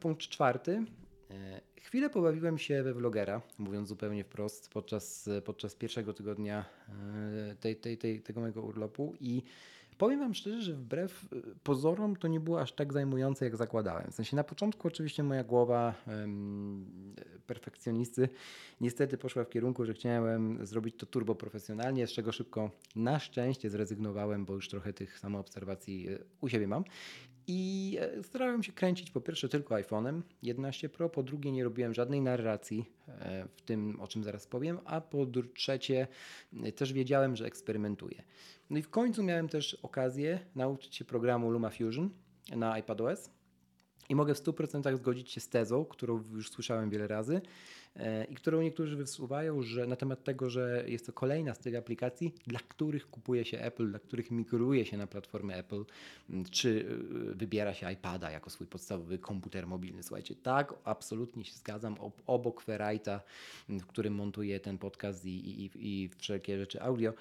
Punkt 0.00 0.22
czwarty 0.22 0.84
E, 1.30 1.60
chwilę 1.80 2.10
pobawiłem 2.10 2.58
się 2.58 2.82
we 2.82 2.94
vlogera, 2.94 3.42
mówiąc 3.58 3.88
zupełnie 3.88 4.24
wprost, 4.24 4.70
podczas, 4.70 5.28
podczas 5.44 5.74
pierwszego 5.74 6.14
tygodnia 6.14 6.64
e, 6.88 7.54
tej, 7.54 7.76
tej, 7.76 7.98
tej, 7.98 8.22
tego 8.22 8.40
mojego 8.40 8.62
urlopu 8.62 9.14
i 9.20 9.42
powiem 9.98 10.20
Wam 10.20 10.34
szczerze, 10.34 10.62
że 10.62 10.74
wbrew 10.74 11.24
e, 11.32 11.36
pozorom 11.62 12.16
to 12.16 12.28
nie 12.28 12.40
było 12.40 12.60
aż 12.60 12.72
tak 12.72 12.92
zajmujące, 12.92 13.44
jak 13.44 13.56
zakładałem. 13.56 14.10
W 14.10 14.14
sensie 14.14 14.36
na 14.36 14.44
początku 14.44 14.88
oczywiście 14.88 15.22
moja 15.22 15.44
głowa 15.44 15.94
um, 16.06 17.14
perfekcjonisty 17.46 18.28
niestety 18.80 19.18
poszła 19.18 19.44
w 19.44 19.48
kierunku, 19.48 19.84
że 19.84 19.94
chciałem 19.94 20.66
zrobić 20.66 20.96
to 20.96 21.06
turbo 21.06 21.34
profesjonalnie, 21.34 22.06
z 22.06 22.12
czego 22.12 22.32
szybko 22.32 22.70
na 22.96 23.18
szczęście 23.18 23.70
zrezygnowałem, 23.70 24.44
bo 24.44 24.54
już 24.54 24.68
trochę 24.68 24.92
tych 24.92 25.18
samoobserwacji 25.18 26.08
u 26.40 26.48
siebie 26.48 26.68
mam. 26.68 26.84
I 27.48 27.98
e, 28.00 28.22
starałem 28.22 28.62
się 28.62 28.72
kręcić 28.72 29.10
po 29.10 29.20
pierwsze 29.20 29.48
tylko 29.48 29.74
iPhone'em 29.74 30.22
11 30.42 30.88
Pro, 30.88 31.08
po 31.08 31.22
drugie 31.22 31.52
nie 31.52 31.64
robiłem 31.64 31.94
żadnej 31.94 32.20
narracji 32.20 32.84
e, 33.08 33.48
w 33.56 33.62
tym, 33.62 34.00
o 34.00 34.08
czym 34.08 34.24
zaraz 34.24 34.46
powiem, 34.46 34.78
a 34.84 35.00
po 35.00 35.26
trzecie 35.54 36.06
e, 36.64 36.72
też 36.72 36.92
wiedziałem, 36.92 37.36
że 37.36 37.46
eksperymentuję. 37.46 38.22
No 38.70 38.78
i 38.78 38.82
w 38.82 38.90
końcu 38.90 39.22
miałem 39.22 39.48
też 39.48 39.74
okazję 39.74 40.40
nauczyć 40.54 40.96
się 40.96 41.04
programu 41.04 41.50
LumaFusion 41.50 42.10
na 42.56 42.72
iPadOS 42.72 43.30
i 44.08 44.14
mogę 44.14 44.34
w 44.34 44.38
100% 44.38 44.96
zgodzić 44.96 45.30
się 45.30 45.40
z 45.40 45.48
tezą, 45.48 45.84
którą 45.84 46.24
już 46.32 46.50
słyszałem 46.50 46.90
wiele 46.90 47.06
razy, 47.06 47.40
i 48.30 48.34
którą 48.34 48.62
niektórzy 48.62 48.96
wysuwają, 48.96 49.62
że 49.62 49.86
na 49.86 49.96
temat 49.96 50.24
tego, 50.24 50.50
że 50.50 50.84
jest 50.86 51.06
to 51.06 51.12
kolejna 51.12 51.54
z 51.54 51.58
tych 51.58 51.76
aplikacji, 51.76 52.34
dla 52.46 52.60
których 52.68 53.10
kupuje 53.10 53.44
się 53.44 53.58
Apple, 53.58 53.90
dla 53.90 53.98
których 53.98 54.30
migruje 54.30 54.86
się 54.86 54.96
na 54.96 55.06
platformę 55.06 55.56
Apple, 55.56 55.84
czy 56.50 56.86
e, 57.30 57.34
wybiera 57.34 57.74
się 57.74 57.92
iPada 57.92 58.30
jako 58.30 58.50
swój 58.50 58.66
podstawowy 58.66 59.18
komputer 59.18 59.66
mobilny. 59.66 60.02
Słuchajcie, 60.02 60.34
tak, 60.34 60.74
absolutnie 60.84 61.44
się 61.44 61.54
zgadzam. 61.54 61.96
Obok 62.26 62.64
Ferrite'a, 62.64 63.20
w 63.68 63.86
którym 63.86 64.14
montuję 64.14 64.60
ten 64.60 64.78
podcast 64.78 65.24
i, 65.24 65.64
i, 65.64 65.70
i 65.74 66.08
wszelkie 66.18 66.58
rzeczy 66.58 66.82
audio, 66.82 67.12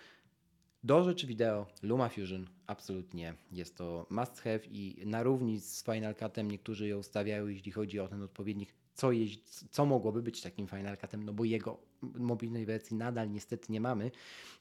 do 0.83 1.03
rzeczy 1.03 1.27
wideo 1.27 1.67
LumaFusion 1.83 2.47
absolutnie 2.67 3.33
jest 3.51 3.77
to 3.77 4.07
must 4.09 4.41
have 4.41 4.59
i 4.71 5.03
na 5.05 5.23
równi 5.23 5.59
z 5.59 5.83
Final 5.83 6.15
Cutem 6.15 6.51
niektórzy 6.51 6.87
ją 6.87 7.03
stawiają, 7.03 7.47
jeśli 7.47 7.71
chodzi 7.71 7.99
o 7.99 8.07
ten 8.07 8.21
odpowiednik, 8.21 8.73
co, 8.95 9.11
jest, 9.11 9.69
co 9.71 9.85
mogłoby 9.85 10.23
być 10.23 10.41
takim 10.41 10.67
Final 10.67 10.97
Cutem, 10.97 11.23
no 11.23 11.33
bo 11.33 11.43
jego 11.43 11.77
mobilnej 12.01 12.65
wersji 12.65 12.97
nadal 12.97 13.31
niestety 13.31 13.71
nie 13.71 13.81
mamy, 13.81 14.11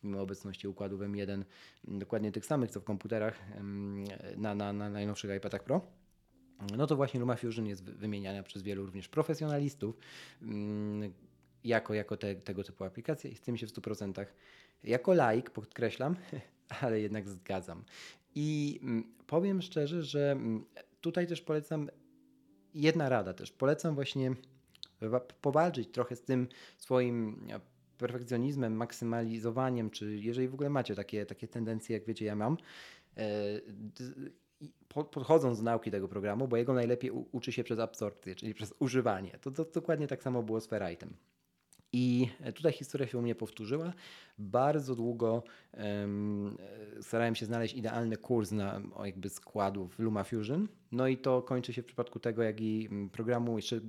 mimo 0.03 0.21
obecności 0.21 0.69
układów 0.69 1.01
M1, 1.01 1.45
dokładnie 1.85 2.33
tych 2.33 2.47
samych 2.47 2.71
co 2.71 2.81
w 2.81 2.85
komputerach 2.85 3.41
na, 4.37 4.55
na, 4.55 4.73
na 4.73 4.91
najnowszych 4.91 5.37
iPadach 5.37 5.65
Pro. 5.65 5.81
No 6.77 6.87
to 6.87 6.97
właśnie 6.97 7.21
LumaFusion 7.21 7.67
jest 7.67 7.85
wymieniana 7.85 8.43
przez 8.43 8.63
wielu 8.63 8.87
również 8.87 9.09
profesjonalistów 9.09 9.99
jako, 11.65 11.95
jako 11.95 12.17
te, 12.17 12.35
tego 12.35 12.65
typu 12.65 12.85
aplikacja 12.85 13.31
i 13.31 13.35
z 13.35 13.41
tym 13.41 13.57
się 13.57 13.67
w 13.67 13.71
100% 13.73 14.27
jako 14.85 15.15
laik 15.15 15.51
podkreślam, 15.51 16.17
ale 16.81 17.01
jednak 17.01 17.29
zgadzam. 17.29 17.85
I 18.35 18.81
mm, 18.83 19.05
powiem 19.27 19.63
szczerze, 19.63 20.03
że 20.03 20.33
mm, 20.33 20.65
tutaj 21.01 21.27
też 21.27 21.41
polecam 21.41 21.91
jedna 22.75 23.09
rada 23.09 23.35
też. 23.35 23.53
Polecam 23.53 23.95
właśnie 23.95 24.35
powalczyć 25.41 25.91
trochę 25.93 26.17
z 26.17 26.23
tym 26.23 26.49
swoim 26.77 27.47
e, 27.51 27.61
perfekcjonizmem, 27.99 28.77
maksymalizowaniem, 28.77 29.91
czy 29.91 30.17
jeżeli 30.17 30.49
w 30.49 30.55
ogóle 30.55 30.71
macie 30.71 30.95
takie, 30.95 31.27
takie 31.27 31.49
tendencje, 31.49 31.97
jak 31.97 32.07
wiecie, 32.07 32.25
ja 32.25 32.37
mam, 32.37 32.57
e, 33.17 33.61
podchodząc 35.11 35.59
do 35.59 35.65
nauki 35.65 35.91
tego 35.91 36.09
programu, 36.09 36.49
bo 36.49 36.57
jego 36.57 36.75
najlepiej 36.75 37.11
uczy 37.11 37.53
się 37.53 37.65
przez 37.65 37.79
absorpcję, 37.79 38.35
czyli 38.35 38.55
przez 38.55 38.75
używanie. 38.79 39.39
To, 39.41 39.51
to 39.51 39.65
dokładnie 39.65 40.07
tak 40.07 40.23
samo 40.23 40.43
było 40.43 40.61
z 40.61 40.67
Ferritem. 40.67 41.17
I 41.97 42.29
tutaj 42.55 42.73
historia 42.73 43.07
się 43.07 43.19
u 43.19 43.23
mnie 43.23 43.35
powtórzyła. 43.35 43.93
Bardzo 44.39 44.95
długo 44.95 45.43
um, 45.73 46.57
starałem 47.01 47.35
się 47.35 47.47
znaleźć 47.47 47.75
idealny 47.75 48.17
kurs 48.17 48.51
na 48.51 48.81
jakby 49.05 49.29
składów 49.29 49.99
LumaFusion. 49.99 50.69
No 50.93 51.09
i 51.09 51.17
to 51.17 51.43
kończy 51.43 51.73
się 51.73 51.83
w 51.83 51.87
przypadku 51.87 52.21
tego, 52.21 52.43
jak 52.43 52.61
i 52.61 52.89
programu 53.13 53.57
jeszcze 53.57 53.81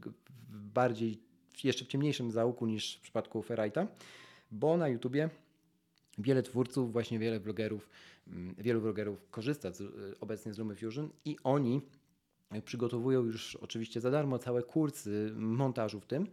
bardziej, 0.50 1.20
jeszcze 1.64 1.86
w 1.86 1.88
ciemniejszym 1.88 2.32
zaułku 2.32 2.66
niż 2.66 2.96
w 2.96 3.02
przypadku 3.02 3.42
Ferrite'a, 3.42 3.88
bo 4.52 4.78
na 4.78 4.88
YouTubie 4.88 5.30
wiele 6.18 6.44
twórców, 6.44 6.92
właśnie 6.92 7.20
wiele 7.20 7.40
vlogerów, 7.40 7.90
mm, 8.28 8.56
wielu 8.58 8.82
vlogerów 8.82 9.30
korzysta 9.32 9.72
z, 9.72 9.84
obecnie 10.22 10.54
z 10.54 10.58
LumaFusion 10.58 11.10
i 11.26 11.38
oni 11.44 11.82
przygotowują 12.66 13.24
już 13.24 13.56
oczywiście 13.56 14.02
za 14.02 14.12
darmo 14.12 14.40
całe 14.40 14.64
kursy 14.64 15.32
montażu 15.36 16.00
w 16.00 16.06
tym, 16.06 16.28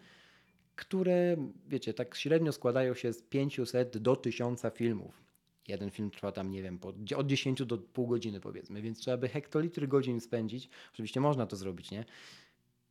które, 0.77 1.37
wiecie, 1.69 1.95
tak 1.95 2.15
średnio 2.15 2.53
składają 2.53 2.95
się 2.95 3.13
z 3.13 3.23
500 3.23 3.99
do 3.99 4.17
1000 4.17 4.63
filmów. 4.75 5.23
Jeden 5.69 5.91
film 5.91 6.11
trwa 6.11 6.33
tam, 6.33 6.51
nie 6.51 6.63
wiem, 6.63 6.79
od 7.17 7.27
10 7.27 7.65
do 7.65 7.79
pół 7.79 8.07
godziny 8.07 8.41
powiedzmy, 8.41 8.83
więc 8.83 8.99
trzeba 8.99 9.17
by 9.17 9.29
hektolitry 9.29 9.89
godzin 9.89 10.21
spędzić. 10.21 10.69
Oczywiście 10.93 11.21
można 11.21 11.47
to 11.47 11.57
zrobić, 11.57 11.91
nie? 11.91 12.05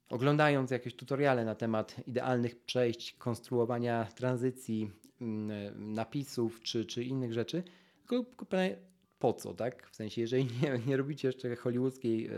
Oglądając 0.09 0.71
jakieś 0.71 0.95
tutoriale 0.95 1.45
na 1.45 1.55
temat 1.55 1.95
idealnych 2.07 2.63
przejść, 2.63 3.13
konstruowania 3.13 4.05
tranzycji, 4.05 4.91
mm, 5.21 5.93
napisów 5.93 6.61
czy, 6.61 6.85
czy 6.85 7.03
innych 7.03 7.33
rzeczy, 7.33 7.63
tylko 8.07 8.45
po 9.21 9.33
co, 9.33 9.53
tak? 9.53 9.89
W 9.91 9.95
sensie, 9.95 10.21
jeżeli 10.21 10.45
nie, 10.61 10.79
nie 10.87 10.97
robicie 10.97 11.27
jeszcze 11.27 11.55
hollywoodzkiej 11.55 12.29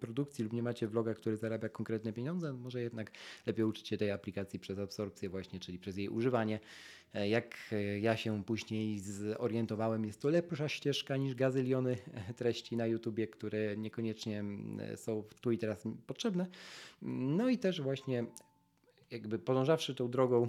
produkcji 0.00 0.44
lub 0.44 0.52
nie 0.52 0.62
macie 0.62 0.88
vloga, 0.88 1.14
który 1.14 1.36
zarabia 1.36 1.68
konkretne 1.68 2.12
pieniądze, 2.12 2.52
może 2.52 2.82
jednak 2.82 3.10
lepiej 3.46 3.64
uczycie 3.64 3.98
tej 3.98 4.10
aplikacji 4.10 4.58
przez 4.58 4.78
absorpcję 4.78 5.28
właśnie, 5.28 5.60
czyli 5.60 5.78
przez 5.78 5.96
jej 5.96 6.08
używanie. 6.08 6.60
E, 7.14 7.28
jak 7.28 7.56
e, 7.72 7.98
ja 7.98 8.16
się 8.16 8.44
później 8.44 8.98
zorientowałem, 8.98 10.04
jest 10.04 10.20
to 10.20 10.28
lepsza 10.28 10.68
ścieżka 10.68 11.16
niż 11.16 11.34
gazyliony 11.34 11.96
treści 12.36 12.76
na 12.76 12.86
YouTubie, 12.86 13.26
które 13.26 13.76
niekoniecznie 13.76 14.44
są 14.96 15.24
tu 15.40 15.52
i 15.52 15.58
teraz 15.58 15.84
potrzebne. 16.06 16.46
No 17.02 17.48
i 17.48 17.58
też 17.58 17.80
właśnie 17.80 18.24
jakby 19.10 19.38
podążawszy 19.38 19.94
tą 19.94 20.10
drogą 20.10 20.48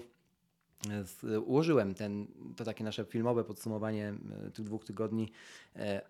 ułożyłem 1.46 1.94
ten, 1.94 2.28
to 2.56 2.64
takie 2.64 2.84
nasze 2.84 3.06
filmowe 3.06 3.44
podsumowanie 3.44 4.14
e, 4.48 4.52
tych 4.52 4.66
dwóch 4.66 4.86
tygodni, 4.86 5.32
e, 5.76 6.02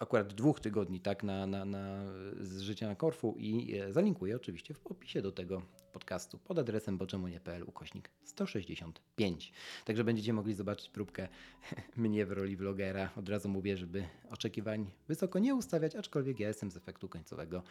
akurat 0.00 0.34
dwóch 0.34 0.60
tygodni, 0.60 1.00
tak, 1.00 1.22
na, 1.22 1.46
na, 1.46 1.64
na, 1.64 2.04
z 2.40 2.60
życia 2.60 2.86
na 2.86 2.94
Korfu 2.94 3.34
i 3.38 3.74
e, 3.76 3.92
zalinkuję 3.92 4.36
oczywiście 4.36 4.74
w 4.74 4.86
opisie 4.86 5.22
do 5.22 5.32
tego 5.32 5.62
podcastu 5.92 6.38
pod 6.38 6.58
adresem 6.58 6.98
boczemunie.pl 6.98 7.62
ukośnik 7.62 8.10
165. 8.24 9.52
Także 9.84 10.04
będziecie 10.04 10.32
mogli 10.32 10.54
zobaczyć 10.54 10.88
próbkę 10.88 11.28
mnie 11.96 12.26
w 12.26 12.32
roli 12.32 12.56
vlogera. 12.56 13.10
Od 13.16 13.28
razu 13.28 13.48
mówię, 13.48 13.76
żeby 13.76 14.04
oczekiwań 14.30 14.90
wysoko 15.08 15.38
nie 15.38 15.54
ustawiać, 15.54 15.96
aczkolwiek 15.96 16.40
ja 16.40 16.48
jestem 16.48 16.70
z 16.70 16.76
efektu 16.76 17.08
końcowego, 17.08 17.62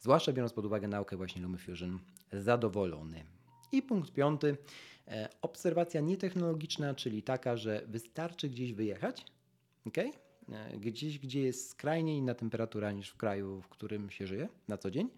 zwłaszcza 0.00 0.32
biorąc 0.32 0.52
pod 0.52 0.66
uwagę 0.66 0.88
naukę 0.88 1.16
właśnie 1.16 1.42
LumaFusion, 1.42 1.98
zadowolony. 2.32 3.37
I 3.72 3.82
punkt 3.82 4.12
piąty. 4.12 4.56
E, 5.08 5.28
obserwacja 5.42 6.00
nietechnologiczna, 6.00 6.94
czyli 6.94 7.22
taka, 7.22 7.56
że 7.56 7.82
wystarczy 7.86 8.48
gdzieś 8.48 8.72
wyjechać, 8.72 9.24
okay? 9.86 10.12
E, 10.52 10.78
gdzieś, 10.78 11.18
gdzie 11.18 11.42
jest 11.42 11.70
skrajnie 11.70 12.16
inna 12.16 12.34
temperatura 12.34 12.92
niż 12.92 13.08
w 13.08 13.16
kraju, 13.16 13.62
w 13.62 13.68
którym 13.68 14.10
się 14.10 14.26
żyje 14.26 14.48
na 14.68 14.78
co 14.78 14.90
dzień 14.90 15.10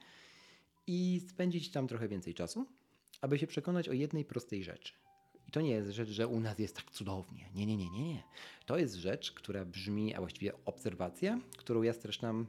i 0.87 1.21
spędzić 1.29 1.71
tam 1.71 1.89
trochę 1.89 2.09
więcej 2.09 2.35
czasu, 2.35 2.67
aby 3.21 3.39
się 3.39 3.47
przekonać 3.47 3.89
o 3.89 3.93
jednej 3.93 4.25
prostej 4.25 4.65
rzeczy. 4.65 4.93
I 5.49 5.51
to 5.51 5.61
nie 5.61 5.71
jest 5.71 5.91
rzecz, 5.91 6.09
że 6.09 6.29
u 6.29 6.41
nas 6.41 6.59
jest 6.59 6.77
tak 6.77 6.91
cudownie. 6.91 7.49
Nie, 7.55 7.67
nie, 7.67 7.77
nie, 7.77 7.91
nie. 7.91 8.23
To 8.67 8.79
jest 8.79 8.95
rzecz, 8.95 9.33
która 9.33 9.65
brzmi, 9.65 10.15
a 10.15 10.21
właściwie 10.21 10.53
obserwacja, 10.65 11.41
którą 11.57 11.83
ja 11.83 11.93
streszczam 11.93 12.47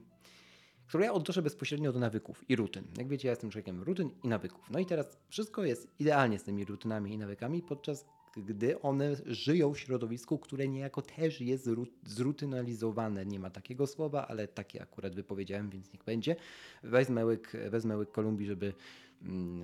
którą 0.91 1.03
ja 1.03 1.13
odnoszę 1.13 1.41
bezpośrednio 1.41 1.93
do 1.93 1.99
nawyków 1.99 2.49
i 2.49 2.55
rutyn. 2.55 2.83
Jak 2.97 3.07
wiecie, 3.07 3.27
ja 3.27 3.31
jestem 3.31 3.49
człowiekiem 3.49 3.83
rutyn 3.83 4.09
i 4.23 4.27
nawyków. 4.27 4.69
No 4.69 4.79
i 4.79 4.85
teraz 4.85 5.17
wszystko 5.29 5.63
jest 5.63 5.87
idealnie 5.99 6.39
z 6.39 6.43
tymi 6.43 6.65
rutynami 6.65 7.13
i 7.13 7.17
nawykami, 7.17 7.61
podczas 7.61 8.05
gdy 8.37 8.81
one 8.81 9.15
żyją 9.25 9.73
w 9.73 9.79
środowisku, 9.79 10.39
które 10.39 10.67
niejako 10.67 11.01
też 11.01 11.41
jest 11.41 11.69
zrutynalizowane. 12.05 13.25
Nie 13.25 13.39
ma 13.39 13.49
takiego 13.49 13.87
słowa, 13.87 14.27
ale 14.27 14.47
takie 14.47 14.81
akurat 14.81 15.15
wypowiedziałem, 15.15 15.69
więc 15.69 15.93
niech 15.93 16.03
będzie. 16.03 16.35
Wezmę 16.83 17.25
łyk, 17.25 17.51
wezmę 17.69 17.97
łyk 17.97 18.11
Kolumbii, 18.11 18.47
żeby, 18.47 18.73
mm, 19.21 19.61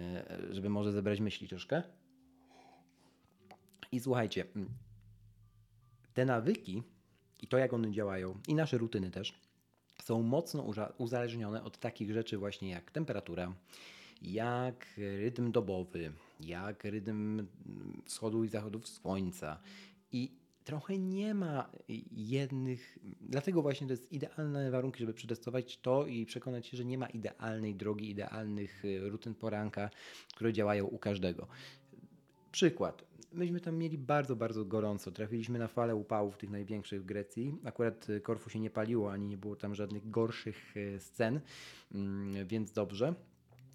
żeby 0.52 0.70
może 0.70 0.92
zebrać 0.92 1.20
myśli 1.20 1.48
troszkę. 1.48 1.84
I 3.92 4.00
słuchajcie, 4.00 4.46
mm, 4.56 4.70
te 6.14 6.26
nawyki 6.26 6.84
i 7.42 7.48
to, 7.48 7.58
jak 7.58 7.74
one 7.74 7.92
działają, 7.92 8.40
i 8.48 8.56
nasze 8.56 8.78
rutyny 8.78 9.12
też, 9.12 9.47
są 10.02 10.22
mocno 10.22 10.74
uzależnione 10.98 11.64
od 11.64 11.78
takich 11.78 12.12
rzeczy 12.12 12.38
właśnie 12.38 12.70
jak 12.70 12.92
temperatura, 12.92 13.54
jak 14.22 14.86
rytm 14.98 15.52
dobowy, 15.52 16.12
jak 16.40 16.84
rytm 16.84 17.48
wschodu 18.06 18.44
i 18.44 18.48
zachodów 18.48 18.88
słońca. 18.88 19.60
I 20.12 20.32
trochę 20.64 20.98
nie 20.98 21.34
ma 21.34 21.70
jednych, 22.12 23.00
dlatego 23.22 23.62
właśnie 23.62 23.88
to 23.88 23.94
jest 23.94 24.12
idealne 24.12 24.72
warunki, 24.72 25.00
żeby 25.00 25.14
przetestować 25.14 25.78
to 25.78 26.06
i 26.06 26.26
przekonać 26.26 26.68
się, 26.68 26.78
że 26.78 26.86
nie 26.86 26.98
ma 26.98 27.08
idealnej 27.08 27.76
drogi, 27.76 28.10
idealnych 28.10 28.84
rutyn 29.00 29.36
poranka, 29.36 29.90
które 30.36 30.54
działają 30.54 30.86
u 30.86 30.98
każdego. 30.98 31.48
Przykład 32.52 33.08
myśmy 33.34 33.60
tam 33.60 33.78
mieli 33.78 33.98
bardzo, 33.98 34.36
bardzo 34.36 34.66
gorąco. 34.66 35.12
Trafiliśmy 35.12 35.60
na 35.60 35.68
falę 35.68 35.96
upałów 35.96 36.38
tych 36.38 36.50
największych 36.50 37.02
w 37.02 37.06
Grecji. 37.06 37.56
Akurat 37.64 38.10
y, 38.10 38.22
Korfu 38.22 38.50
się 38.50 38.60
nie 38.60 38.70
paliło, 38.70 39.12
ani 39.12 39.28
nie 39.28 39.38
było 39.38 39.56
tam 39.56 39.76
żadnych 39.76 40.10
gorszych 40.10 40.78
y, 40.78 41.00
scen, 41.00 41.40
mm, 41.92 42.48
więc 42.48 42.72
dobrze. 42.72 43.14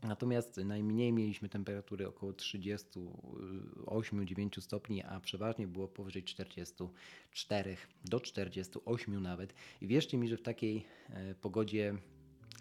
Natomiast 0.03 0.57
najmniej 0.57 1.13
mieliśmy 1.13 1.49
temperatury 1.49 2.09
około 2.09 2.33
38-9 2.33 4.61
stopni, 4.61 5.03
a 5.03 5.21
przeważnie 5.21 5.67
było 5.67 5.89
powyżej 5.89 6.23
44 6.23 7.77
do 8.05 8.21
48 8.21 9.23
nawet. 9.23 9.55
I 9.81 9.87
wierzcie 9.87 10.19
mi, 10.19 10.29
że 10.29 10.37
w 10.37 10.43
takiej 10.43 10.85
e, 11.11 11.35
pogodzie 11.35 11.95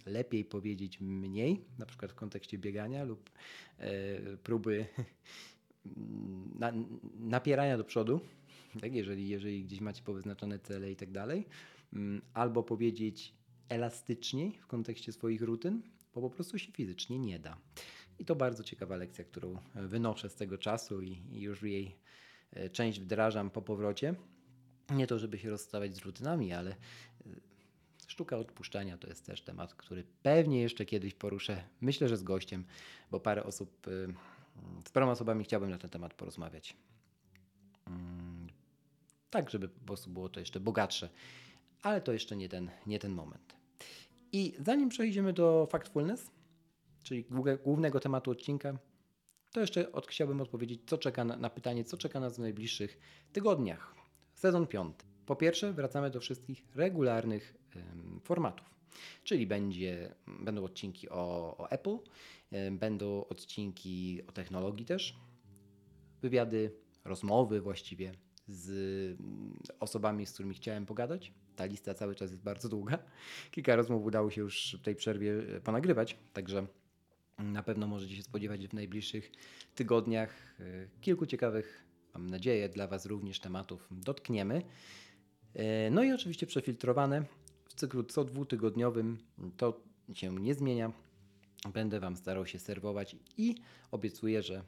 lepiej 0.05 0.45
powiedzieć 0.45 1.01
mniej, 1.01 1.61
na 1.79 1.85
przykład 1.85 2.11
w 2.11 2.15
kontekście 2.15 2.57
biegania 2.57 3.03
lub 3.03 3.29
e, 3.77 4.37
próby 4.37 4.85
na, 6.59 6.73
napierania 7.19 7.77
do 7.77 7.83
przodu, 7.83 8.19
tak, 8.81 8.93
jeżeli, 8.93 9.29
jeżeli 9.29 9.63
gdzieś 9.63 9.81
macie 9.81 10.03
powyznaczone 10.03 10.59
cele 10.59 10.91
i 10.91 10.95
tak 10.95 11.11
dalej, 11.11 11.47
mm, 11.93 12.21
albo 12.33 12.63
powiedzieć 12.63 13.33
elastyczniej 13.69 14.57
w 14.61 14.67
kontekście 14.67 15.11
swoich 15.11 15.41
rutyn, 15.41 15.81
bo 16.13 16.21
po 16.21 16.29
prostu 16.29 16.59
się 16.59 16.71
fizycznie 16.71 17.19
nie 17.19 17.39
da. 17.39 17.57
I 18.19 18.25
to 18.25 18.35
bardzo 18.35 18.63
ciekawa 18.63 18.95
lekcja, 18.95 19.25
którą 19.25 19.57
wynoszę 19.75 20.29
z 20.29 20.35
tego 20.35 20.57
czasu 20.57 21.01
i, 21.01 21.11
i 21.31 21.41
już 21.41 21.63
jej 21.63 21.95
e, 22.51 22.69
część 22.69 22.99
wdrażam 22.99 23.49
po 23.49 23.61
powrocie. 23.61 24.15
Nie 24.95 25.07
to, 25.07 25.19
żeby 25.19 25.37
się 25.37 25.49
rozstawać 25.49 25.95
z 25.95 25.99
rutynami, 25.99 26.53
ale 26.53 26.71
e, 26.71 26.75
sztuka 28.07 28.37
odpuszczania 28.37 28.97
to 28.97 29.07
jest 29.07 29.25
też 29.25 29.41
temat, 29.41 29.73
który 29.75 30.03
pewnie 30.23 30.61
jeszcze 30.61 30.85
kiedyś 30.85 31.13
poruszę. 31.13 31.63
Myślę, 31.81 32.09
że 32.09 32.17
z 32.17 32.23
gościem, 32.23 32.65
bo 33.11 33.19
parę 33.19 33.43
osób, 33.43 33.87
e, 33.87 33.91
z 34.87 34.91
paroma 34.91 35.11
osobami 35.11 35.43
chciałbym 35.43 35.69
na 35.69 35.77
ten 35.77 35.89
temat 35.89 36.13
porozmawiać. 36.13 36.77
Mm, 37.87 38.47
tak, 39.29 39.49
żeby 39.49 39.69
po 39.69 39.85
prostu 39.85 40.09
było 40.09 40.29
to 40.29 40.39
jeszcze 40.39 40.59
bogatsze, 40.59 41.09
ale 41.81 42.01
to 42.01 42.13
jeszcze 42.13 42.35
nie 42.35 42.49
ten, 42.49 42.69
nie 42.87 42.99
ten 42.99 43.11
moment. 43.11 43.55
I 44.31 44.53
zanim 44.59 44.89
przejdziemy 44.89 45.33
do 45.33 45.67
Factfulness, 45.71 46.31
czyli 47.03 47.25
głównego 47.63 47.99
tematu 47.99 48.31
odcinka, 48.31 48.77
to 49.51 49.59
jeszcze 49.59 49.91
od, 49.91 50.07
chciałbym 50.07 50.41
odpowiedzieć, 50.41 50.81
co 50.85 50.97
czeka 50.97 51.23
na, 51.23 51.37
na 51.37 51.49
pytanie, 51.49 51.83
co 51.83 51.97
czeka 51.97 52.19
nas 52.19 52.35
w 52.35 52.39
najbliższych 52.39 52.99
tygodniach. 53.33 53.95
Sezon 54.33 54.67
piąty. 54.67 55.05
Po 55.25 55.35
pierwsze, 55.35 55.73
wracamy 55.73 56.09
do 56.09 56.19
wszystkich 56.19 56.63
regularnych 56.75 57.55
ym, 57.75 58.19
formatów, 58.23 58.69
czyli 59.23 59.47
będzie, 59.47 60.15
będą 60.27 60.63
odcinki 60.63 61.09
o, 61.09 61.55
o 61.57 61.69
Apple, 61.69 61.97
ym, 62.53 62.77
będą 62.77 63.25
odcinki 63.27 64.21
o 64.27 64.31
technologii 64.31 64.85
też, 64.85 65.15
wywiady, 66.21 66.71
rozmowy 67.05 67.61
właściwie 67.61 68.11
z 68.47 69.17
osobami, 69.79 70.25
z 70.25 70.33
którymi 70.33 70.55
chciałem 70.55 70.85
pogadać. 70.85 71.33
Ta 71.55 71.65
lista 71.65 71.93
cały 71.93 72.15
czas 72.15 72.31
jest 72.31 72.43
bardzo 72.43 72.69
długa. 72.69 72.97
Kilka 73.51 73.75
rozmów 73.75 74.05
udało 74.05 74.31
się 74.31 74.41
już 74.41 74.77
w 74.79 74.81
tej 74.81 74.95
przerwie 74.95 75.33
ponagrywać, 75.63 76.17
także 76.33 76.67
na 77.37 77.63
pewno 77.63 77.87
możecie 77.87 78.15
się 78.15 78.23
spodziewać 78.23 78.67
w 78.67 78.73
najbliższych 78.73 79.31
tygodniach 79.75 80.55
e, 80.59 80.63
kilku 81.01 81.25
ciekawych, 81.25 81.85
mam 82.13 82.29
nadzieję, 82.29 82.69
dla 82.69 82.87
Was 82.87 83.05
również 83.05 83.39
tematów 83.39 83.87
dotkniemy. 83.91 84.61
E, 85.53 85.89
no 85.89 86.03
i 86.03 86.11
oczywiście 86.11 86.47
przefiltrowane 86.47 87.25
cyklu 87.81 88.03
co 88.03 88.23
dwutygodniowym 88.23 89.17
to 89.57 89.81
się 90.13 90.35
nie 90.35 90.55
zmienia. 90.55 90.91
Będę 91.73 91.99
Wam 91.99 92.15
starał 92.15 92.45
się 92.45 92.59
serwować 92.59 93.15
i 93.37 93.55
obiecuję, 93.91 94.41
że 94.41 94.63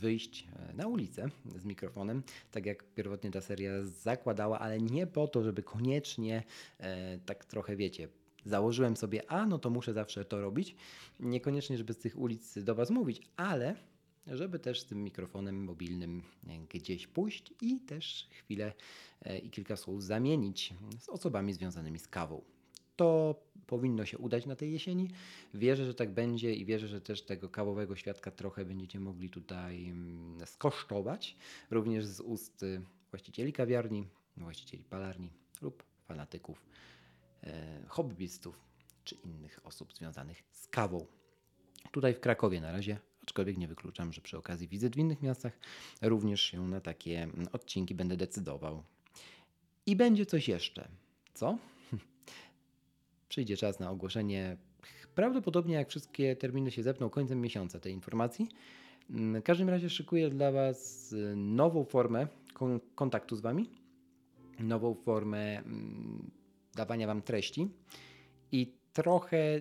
wyjść 0.00 0.48
e, 0.70 0.72
na 0.72 0.86
ulicę 0.86 1.28
z 1.56 1.64
mikrofonem, 1.64 2.22
tak 2.50 2.66
jak 2.66 2.84
pierwotnie 2.94 3.30
ta 3.30 3.40
seria 3.40 3.72
zakładała, 3.84 4.58
ale 4.58 4.80
nie 4.80 5.06
po 5.06 5.28
to, 5.28 5.42
żeby 5.42 5.62
koniecznie 5.62 6.42
e, 6.78 7.18
tak 7.18 7.44
trochę 7.44 7.76
wiecie. 7.76 8.08
Założyłem 8.44 8.96
sobie, 8.96 9.30
a 9.30 9.46
no 9.46 9.58
to 9.58 9.70
muszę 9.70 9.92
zawsze 9.92 10.24
to 10.24 10.40
robić. 10.40 10.76
Niekoniecznie, 11.20 11.78
żeby 11.78 11.92
z 11.92 11.98
tych 11.98 12.18
ulic 12.18 12.58
do 12.58 12.74
Was 12.74 12.90
mówić, 12.90 13.22
ale 13.36 13.74
żeby 14.26 14.58
też 14.58 14.80
z 14.80 14.86
tym 14.86 15.04
mikrofonem 15.04 15.64
mobilnym 15.64 16.22
gdzieś 16.70 17.06
pójść 17.06 17.54
i 17.60 17.80
też 17.80 18.28
chwilę 18.30 18.72
e, 19.22 19.38
i 19.38 19.50
kilka 19.50 19.76
słów 19.76 20.04
zamienić 20.04 20.74
z 20.98 21.08
osobami 21.08 21.52
związanymi 21.54 21.98
z 21.98 22.08
kawą. 22.08 22.42
To 22.96 23.42
powinno 23.66 24.06
się 24.06 24.18
udać 24.18 24.46
na 24.46 24.56
tej 24.56 24.72
jesieni. 24.72 25.10
Wierzę, 25.54 25.86
że 25.86 25.94
tak 25.94 26.14
będzie 26.14 26.54
i 26.54 26.64
wierzę, 26.64 26.88
że 26.88 27.00
też 27.00 27.22
tego 27.22 27.48
kawowego 27.48 27.96
świadka 27.96 28.30
trochę 28.30 28.64
będziecie 28.64 29.00
mogli 29.00 29.30
tutaj 29.30 29.88
mm, 29.88 30.46
skosztować, 30.46 31.36
również 31.70 32.06
z 32.06 32.20
ust 32.20 32.62
y, 32.62 32.82
właścicieli 33.10 33.52
kawiarni, 33.52 34.06
właścicieli 34.36 34.84
palarni 34.84 35.30
lub 35.62 35.82
fanatyków, 36.04 36.64
e, 37.44 37.84
hobbystów 37.88 38.60
czy 39.04 39.14
innych 39.14 39.60
osób 39.64 39.94
związanych 39.94 40.42
z 40.52 40.66
kawą. 40.66 41.06
Tutaj 41.92 42.14
w 42.14 42.20
Krakowie 42.20 42.60
na 42.60 42.72
razie, 42.72 42.98
aczkolwiek 43.32 43.58
nie 43.58 43.68
wykluczam, 43.68 44.12
że 44.12 44.20
przy 44.20 44.38
okazji 44.38 44.68
wizyt 44.68 44.96
w 44.96 44.98
innych 44.98 45.22
miastach 45.22 45.58
również 46.02 46.40
się 46.40 46.68
na 46.68 46.80
takie 46.80 47.22
mm, 47.22 47.48
odcinki 47.52 47.94
będę 47.94 48.16
decydował. 48.16 48.82
I 49.86 49.96
będzie 49.96 50.26
coś 50.26 50.48
jeszcze. 50.48 50.88
Co? 51.34 51.58
przyjdzie 53.28 53.56
czas 53.56 53.80
na 53.80 53.90
ogłoszenie, 53.90 54.56
prawdopodobnie 55.14 55.74
jak 55.74 55.88
wszystkie 55.88 56.36
terminy 56.36 56.70
się 56.70 56.82
zepną 56.82 57.10
końcem 57.10 57.40
miesiąca 57.40 57.80
tej 57.80 57.92
informacji. 57.92 58.48
Mm, 59.10 59.40
w 59.42 59.44
każdym 59.44 59.68
razie 59.68 59.90
szykuję 59.90 60.30
dla 60.30 60.52
Was 60.52 61.12
y, 61.12 61.36
nową 61.36 61.84
formę 61.84 62.26
kontaktu 62.94 63.36
z 63.36 63.40
Wami, 63.40 63.70
nową 64.58 64.94
formę 64.94 65.58
mm, 65.58 66.30
dawania 66.74 67.06
Wam 67.06 67.22
treści 67.22 67.68
i 68.52 68.72
trochę 68.92 69.60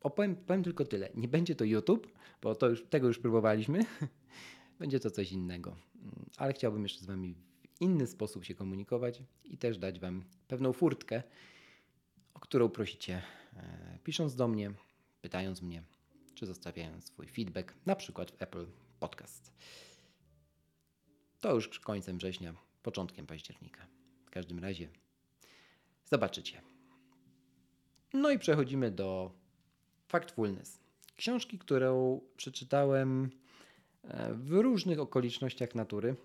opowiem 0.00 0.36
powiem 0.36 0.62
tylko 0.62 0.84
tyle. 0.84 1.10
Nie 1.14 1.28
będzie 1.28 1.54
to 1.54 1.64
YouTube, 1.64 2.12
bo 2.42 2.54
to 2.54 2.68
już, 2.68 2.84
tego 2.90 3.06
już 3.06 3.18
próbowaliśmy. 3.18 3.80
będzie 4.78 5.00
to 5.00 5.10
coś 5.10 5.32
innego. 5.32 5.76
Ale 6.36 6.52
chciałbym 6.52 6.82
jeszcze 6.82 7.00
z 7.00 7.06
Wami 7.06 7.34
w 7.34 7.80
inny 7.80 8.06
sposób 8.06 8.44
się 8.44 8.54
komunikować 8.54 9.22
i 9.44 9.58
też 9.58 9.78
dać 9.78 10.00
Wam 10.00 10.24
pewną 10.48 10.72
furtkę, 10.72 11.22
którą 12.40 12.68
prosicie, 12.68 13.22
e, 13.56 13.98
pisząc 14.04 14.34
do 14.34 14.48
mnie, 14.48 14.72
pytając 15.20 15.62
mnie, 15.62 15.82
czy 16.34 16.46
zostawiając 16.46 17.06
swój 17.06 17.26
feedback, 17.26 17.74
na 17.86 17.96
przykład 17.96 18.30
w 18.30 18.42
Apple 18.42 18.66
Podcast. 19.00 19.52
To 21.40 21.54
już 21.54 21.80
końcem 21.80 22.18
września, 22.18 22.54
początkiem 22.82 23.26
października. 23.26 23.86
W 24.26 24.30
każdym 24.30 24.58
razie 24.58 24.88
zobaczycie. 26.04 26.62
No 28.14 28.30
i 28.30 28.38
przechodzimy 28.38 28.90
do 28.90 29.32
Factfulness. 30.12 30.80
Książki, 31.16 31.58
którą 31.58 32.20
przeczytałem 32.36 33.30
e, 34.04 34.34
w 34.34 34.50
różnych 34.52 35.00
okolicznościach 35.00 35.74
natury. 35.74 36.16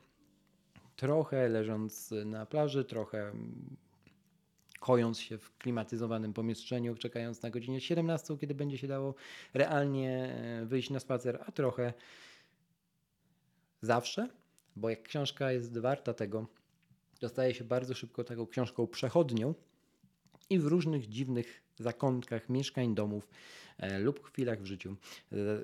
Trochę 0.96 1.50
leżąc 1.50 2.14
na 2.26 2.46
plaży, 2.46 2.86
trochę 2.86 3.32
kojąc 4.80 5.20
się 5.20 5.38
w 5.38 5.58
klimatyzowanym 5.58 6.34
pomieszczeniu, 6.34 6.96
czekając 6.96 7.42
na 7.42 7.50
godzinę 7.50 7.82
17, 7.82 8.38
kiedy 8.38 8.56
będzie 8.56 8.78
się 8.78 8.88
dało 8.88 9.16
realnie 9.54 10.12
e, 10.12 10.66
wyjść 10.66 10.90
na 10.90 11.00
spacer, 11.00 11.44
a 11.46 11.52
trochę 11.52 11.94
zawsze, 13.82 14.30
bo 14.76 14.90
jak 14.90 15.04
książka 15.04 15.52
jest 15.52 15.78
warta 15.78 16.14
tego, 16.14 16.48
dostaje 17.22 17.54
się 17.54 17.64
bardzo 17.64 17.94
szybko 17.94 18.24
taką 18.24 18.48
książką 18.48 18.88
przechodnią 18.88 19.54
i 20.50 20.60
w 20.60 20.66
różnych 20.66 21.10
dziwnych 21.10 21.67
zakątkach 21.80 22.50
mieszkań, 22.50 22.96
domów 22.96 23.30
e, 23.78 24.00
lub 24.00 24.24
chwilach 24.24 24.62
w 24.62 24.66
życiu 24.66 24.96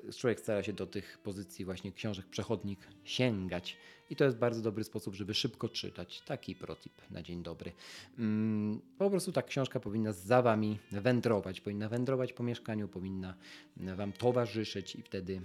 e, 0.08 0.12
człowiek 0.12 0.40
stara 0.40 0.62
się 0.62 0.72
do 0.72 0.86
tych 0.86 1.18
pozycji 1.18 1.64
właśnie 1.64 1.92
książek 1.92 2.26
przechodnik 2.26 2.78
sięgać 3.04 3.76
i 4.10 4.16
to 4.16 4.24
jest 4.24 4.36
bardzo 4.36 4.62
dobry 4.62 4.84
sposób, 4.84 5.14
żeby 5.14 5.34
szybko 5.34 5.68
czytać. 5.68 6.20
Taki 6.20 6.54
protip 6.54 6.92
na 7.10 7.22
dzień 7.22 7.42
dobry. 7.42 7.72
Mm, 8.18 8.80
po 8.98 9.10
prostu 9.10 9.32
ta 9.32 9.42
książka 9.42 9.80
powinna 9.80 10.12
za 10.12 10.42
wami 10.42 10.78
wędrować, 10.92 11.60
powinna 11.60 11.88
wędrować 11.88 12.32
po 12.32 12.42
mieszkaniu, 12.42 12.88
powinna 12.88 13.34
wam 13.76 14.12
towarzyszyć 14.12 14.96
i 14.96 15.02
wtedy 15.02 15.34
e, 15.34 15.40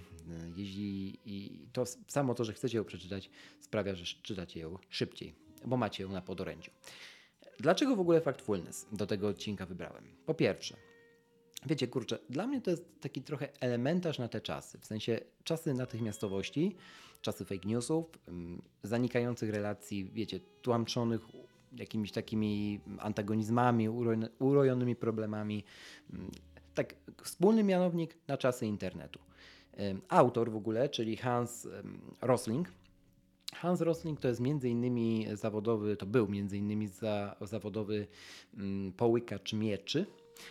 jeśli 0.56 1.18
i 1.24 1.66
to 1.72 1.84
samo 2.08 2.34
to, 2.34 2.44
że 2.44 2.52
chcecie 2.52 2.78
ją 2.78 2.84
przeczytać 2.84 3.30
sprawia, 3.60 3.94
że 3.94 4.04
czytacie 4.22 4.60
ją 4.60 4.78
szybciej, 4.88 5.34
bo 5.64 5.76
macie 5.76 6.02
ją 6.02 6.12
na 6.12 6.20
podorędziu. 6.20 6.70
Dlaczego 7.60 7.96
w 7.96 8.00
ogóle 8.00 8.20
Factfulness 8.20 8.86
do 8.92 9.06
tego 9.06 9.28
odcinka 9.28 9.66
wybrałem? 9.66 10.04
Po 10.26 10.34
pierwsze, 10.34 10.76
wiecie, 11.66 11.88
kurczę, 11.88 12.18
dla 12.30 12.46
mnie 12.46 12.60
to 12.60 12.70
jest 12.70 13.00
taki 13.00 13.22
trochę 13.22 13.48
elementarz 13.60 14.18
na 14.18 14.28
te 14.28 14.40
czasy, 14.40 14.78
w 14.78 14.86
sensie 14.86 15.20
czasy 15.44 15.74
natychmiastowości, 15.74 16.76
czasy 17.20 17.44
fake 17.44 17.68
newsów, 17.68 18.06
mm, 18.28 18.62
zanikających 18.82 19.50
relacji, 19.50 20.04
wiecie, 20.04 20.40
tłamczonych 20.62 21.20
jakimiś 21.72 22.12
takimi 22.12 22.80
antagonizmami, 22.98 23.88
urojonymi 24.38 24.96
problemami. 24.96 25.64
Mm, 26.12 26.30
tak, 26.74 26.94
wspólny 27.22 27.64
mianownik 27.64 28.16
na 28.28 28.36
czasy 28.36 28.66
internetu. 28.66 29.18
Autor 30.08 30.50
w 30.50 30.56
ogóle, 30.56 30.88
czyli 30.88 31.16
Hans 31.16 31.68
Rosling, 32.20 32.68
Hans 33.54 33.80
Rosling 33.80 34.20
to 34.20 34.28
jest 34.28 34.40
między 34.40 34.68
innymi 34.68 35.26
zawodowy, 35.32 35.96
to 35.96 36.06
był 36.06 36.28
między 36.28 36.58
innymi 36.58 36.88
za, 36.88 37.36
zawodowy 37.40 38.06
mm, 38.54 38.92
połykacz 38.92 39.52
mieczy, 39.52 40.06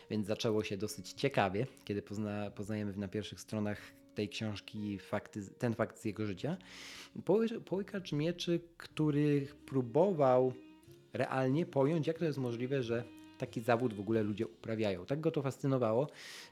więc 0.09 0.27
zaczęło 0.27 0.63
się 0.63 0.77
dosyć 0.77 1.13
ciekawie, 1.13 1.67
kiedy 1.85 2.01
pozna, 2.01 2.51
poznajemy 2.51 2.93
na 2.97 3.07
pierwszych 3.07 3.41
stronach 3.41 3.81
tej 4.15 4.29
książki 4.29 4.99
fakty, 4.99 5.41
ten 5.57 5.73
fakt 5.73 5.99
z 5.99 6.05
jego 6.05 6.25
życia. 6.25 6.57
Poły, 7.25 7.47
połykacz 7.47 8.11
mieczy, 8.11 8.59
który 8.77 9.47
próbował 9.65 10.53
realnie 11.13 11.65
pojąć, 11.65 12.07
jak 12.07 12.19
to 12.19 12.25
jest 12.25 12.37
możliwe, 12.37 12.83
że 12.83 13.03
taki 13.37 13.61
zawód 13.61 13.93
w 13.93 13.99
ogóle 13.99 14.23
ludzie 14.23 14.47
uprawiają. 14.47 15.05
Tak 15.05 15.21
go 15.21 15.31
to 15.31 15.41
fascynowało, 15.41 16.07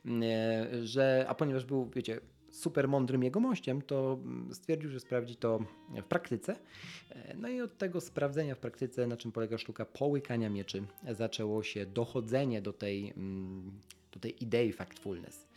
mm, 0.05 0.23
e, 0.23 0.86
że, 0.86 1.25
a 1.29 1.36
ponieważ 1.36 1.65
był, 1.65 1.89
wiecie, 1.95 2.19
super 2.58 2.88
mądrym 2.88 3.24
jegomościem, 3.24 3.82
to 3.82 4.20
mm, 4.24 4.54
stwierdził, 4.54 4.89
że 4.89 5.00
sprawdzi 5.00 5.36
to 5.36 5.60
w 5.89 6.04
praktyce. 6.04 6.56
No 7.36 7.50
i 7.50 7.62
od 7.62 7.78
tego 7.78 8.02
sprawdzenia 8.02 8.56
w 8.56 8.58
praktyce, 8.58 9.08
na 9.08 9.17
czym 9.17 9.32
polega 9.32 9.58
sztuka 9.58 9.86
połykania 9.86 10.50
mieczy, 10.50 10.84
zaczęło 11.12 11.63
się 11.63 11.86
dochodzenie 11.86 12.62
do 12.62 12.74
tej, 12.74 13.13
mm, 13.17 13.72
do 14.12 14.20
tej 14.20 14.43
idei 14.43 14.74
factfulness. 14.74 15.48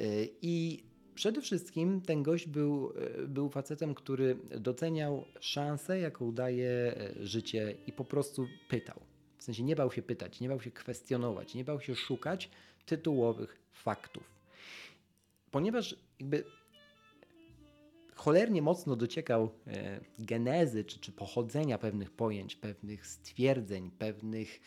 E, 0.00 0.04
I 0.42 0.82
przede 1.14 1.40
wszystkim 1.40 2.00
ten 2.00 2.22
gość 2.22 2.46
był, 2.46 2.92
był 3.28 3.48
facetem, 3.48 3.94
który 3.94 4.36
doceniał 4.60 5.24
szansę, 5.40 6.00
jaką 6.00 6.32
daje 6.32 6.96
życie 7.20 7.74
i 7.86 7.92
po 7.92 8.04
prostu 8.04 8.46
pytał. 8.68 9.00
W 9.38 9.42
sensie 9.42 9.62
nie 9.62 9.76
bał 9.76 9.92
się 9.92 10.02
pytać, 10.02 10.40
nie 10.40 10.48
bał 10.48 10.60
się 10.60 10.70
kwestionować, 10.70 11.54
nie 11.54 11.64
bał 11.64 11.80
się 11.80 11.94
szukać 11.94 12.50
tytułowych 12.86 13.58
faktów. 13.72 14.38
Ponieważ 15.50 15.96
jakby 16.20 16.44
cholernie 18.14 18.62
mocno 18.62 18.96
dociekał 18.96 19.50
e, 19.66 20.00
genezy 20.18 20.84
czy, 20.84 20.98
czy 20.98 21.12
pochodzenia 21.12 21.78
pewnych 21.78 22.10
pojęć, 22.10 22.56
pewnych 22.56 23.06
stwierdzeń, 23.06 23.90
pewnych 23.90 24.60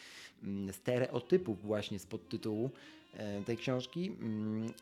mm, 0.43 0.73
stereotypów 0.73 1.61
właśnie 1.61 1.99
z 1.99 2.05
podtytułu 2.05 2.69
e, 3.13 3.43
tej 3.43 3.57
książki. 3.57 4.17
Mm, 4.21 4.73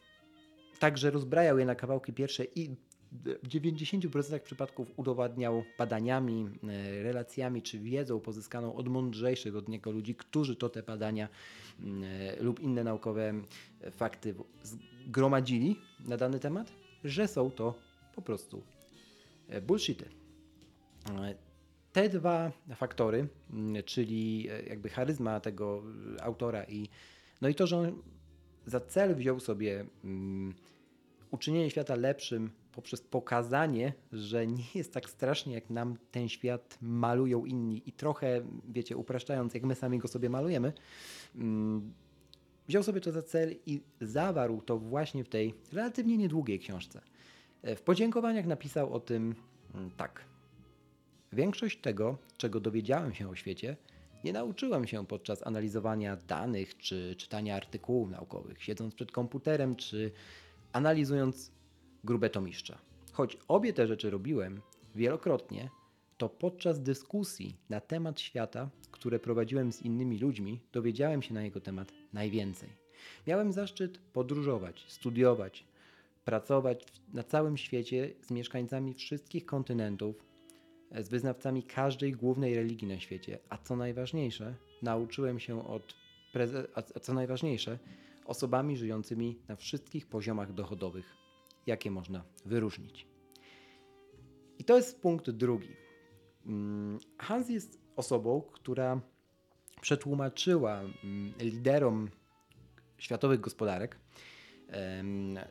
także 0.79 1.11
rozbrajał 1.11 1.59
je 1.59 1.65
na 1.65 1.75
kawałki 1.75 2.13
pierwsze 2.13 2.45
i 2.55 2.75
w 3.11 3.47
90% 3.47 4.39
przypadków 4.39 4.91
udowadniał 4.97 5.63
badaniami, 5.77 6.49
e, 6.63 7.03
relacjami 7.03 7.61
czy 7.61 7.79
wiedzą 7.79 8.19
pozyskaną 8.19 8.75
od 8.75 8.87
mądrzejszych 8.87 9.55
od 9.55 9.69
niego 9.69 9.91
ludzi, 9.91 10.15
którzy 10.15 10.55
to 10.55 10.69
te 10.69 10.83
badania 10.83 11.29
lub 12.39 12.59
inne 12.59 12.83
naukowe 12.83 13.33
fakty 13.91 14.35
zgromadzili 15.07 15.75
na 16.05 16.17
dany 16.17 16.39
temat, 16.39 16.71
że 17.03 17.27
są 17.27 17.51
to 17.51 17.73
po 18.15 18.21
prostu 18.21 18.63
e, 19.47 19.61
bullshity. 19.61 20.05
E, 21.09 21.35
te 21.91 22.09
dwa 22.09 22.51
faktory, 22.75 23.27
czyli 23.85 24.47
e, 24.51 24.63
jakby 24.63 24.89
charyzma 24.89 25.39
tego 25.39 25.83
autora 26.21 26.63
i 26.63 26.89
no 27.41 27.49
i 27.49 27.55
to, 27.55 27.67
że 27.67 27.77
on 27.77 28.01
za 28.65 28.79
cel 28.79 29.15
wziął 29.15 29.39
sobie 29.39 29.85
um, 30.03 30.53
uczynienie 31.31 31.69
świata 31.69 31.95
lepszym 31.95 32.51
poprzez 32.71 33.01
pokazanie, 33.01 33.93
że 34.11 34.47
nie 34.47 34.63
jest 34.75 34.93
tak 34.93 35.09
strasznie, 35.09 35.53
jak 35.53 35.69
nam 35.69 35.97
ten 36.11 36.29
świat 36.29 36.77
malują 36.81 37.45
inni 37.45 37.81
i 37.85 37.91
trochę, 37.91 38.41
wiecie, 38.69 38.97
upraszczając, 38.97 39.53
jak 39.53 39.63
my 39.63 39.75
sami 39.75 39.99
go 39.99 40.07
sobie 40.07 40.29
malujemy, 40.29 40.73
um, 41.35 41.93
wziął 42.67 42.83
sobie 42.83 43.01
to 43.01 43.11
za 43.11 43.21
cel 43.21 43.55
i 43.65 43.81
zawarł 44.01 44.61
to 44.61 44.77
właśnie 44.77 45.23
w 45.23 45.29
tej 45.29 45.53
relatywnie 45.73 46.17
niedługiej 46.17 46.59
książce. 46.59 47.01
E, 47.61 47.75
w 47.75 47.81
podziękowaniach 47.81 48.45
napisał 48.45 48.93
o 48.93 48.99
tym 48.99 49.35
mm, 49.75 49.91
tak. 49.97 50.25
Większość 51.33 51.81
tego, 51.81 52.17
czego 52.37 52.59
dowiedziałem 52.59 53.13
się 53.13 53.29
o 53.29 53.35
świecie, 53.35 53.77
nie 54.23 54.33
nauczyłem 54.33 54.87
się 54.87 55.05
podczas 55.05 55.47
analizowania 55.47 56.15
danych 56.15 56.77
czy 56.77 57.15
czytania 57.17 57.55
artykułów 57.55 58.09
naukowych, 58.09 58.63
siedząc 58.63 58.95
przed 58.95 59.11
komputerem 59.11 59.75
czy 59.75 60.11
analizując 60.73 61.51
grube 62.03 62.29
tomiszcza. 62.29 62.77
Choć 63.11 63.37
obie 63.47 63.73
te 63.73 63.87
rzeczy 63.87 64.09
robiłem 64.09 64.61
wielokrotnie, 64.95 65.69
to 66.17 66.29
podczas 66.29 66.83
dyskusji 66.83 67.55
na 67.69 67.81
temat 67.81 68.19
świata, 68.19 68.69
które 68.91 69.19
prowadziłem 69.19 69.71
z 69.71 69.81
innymi 69.81 70.19
ludźmi, 70.19 70.59
dowiedziałem 70.73 71.21
się 71.21 71.33
na 71.33 71.43
jego 71.43 71.61
temat 71.61 71.91
najwięcej. 72.13 72.69
Miałem 73.27 73.51
zaszczyt 73.51 73.97
podróżować, 73.97 74.85
studiować, 74.87 75.65
pracować 76.25 76.85
na 77.13 77.23
całym 77.23 77.57
świecie 77.57 78.13
z 78.21 78.31
mieszkańcami 78.31 78.93
wszystkich 78.93 79.45
kontynentów, 79.45 80.25
z 80.99 81.09
wyznawcami 81.09 81.63
każdej 81.63 82.11
głównej 82.11 82.55
religii 82.55 82.87
na 82.87 82.99
świecie, 82.99 83.39
a 83.49 83.57
co 83.57 83.75
najważniejsze, 83.75 84.55
nauczyłem 84.81 85.39
się 85.39 85.67
od, 85.67 85.95
a 86.95 86.99
co 86.99 87.13
najważniejsze, 87.13 87.79
osobami 88.25 88.77
żyjącymi 88.77 89.39
na 89.47 89.55
wszystkich 89.55 90.07
poziomach 90.07 90.53
dochodowych, 90.53 91.18
jakie 91.69 91.91
można 91.91 92.23
wyróżnić. 92.45 93.07
I 94.59 94.63
to 94.63 94.77
jest 94.77 95.01
punkt 95.01 95.29
drugi. 95.29 95.75
Mm, 96.45 96.99
Hans 97.17 97.49
jest 97.49 97.79
osobą, 97.95 98.41
która 98.41 99.01
przetłumaczyła 99.81 100.79
mm, 100.79 101.33
liderom 101.39 102.09
światowych 102.97 103.39
gospodarek, 103.39 103.99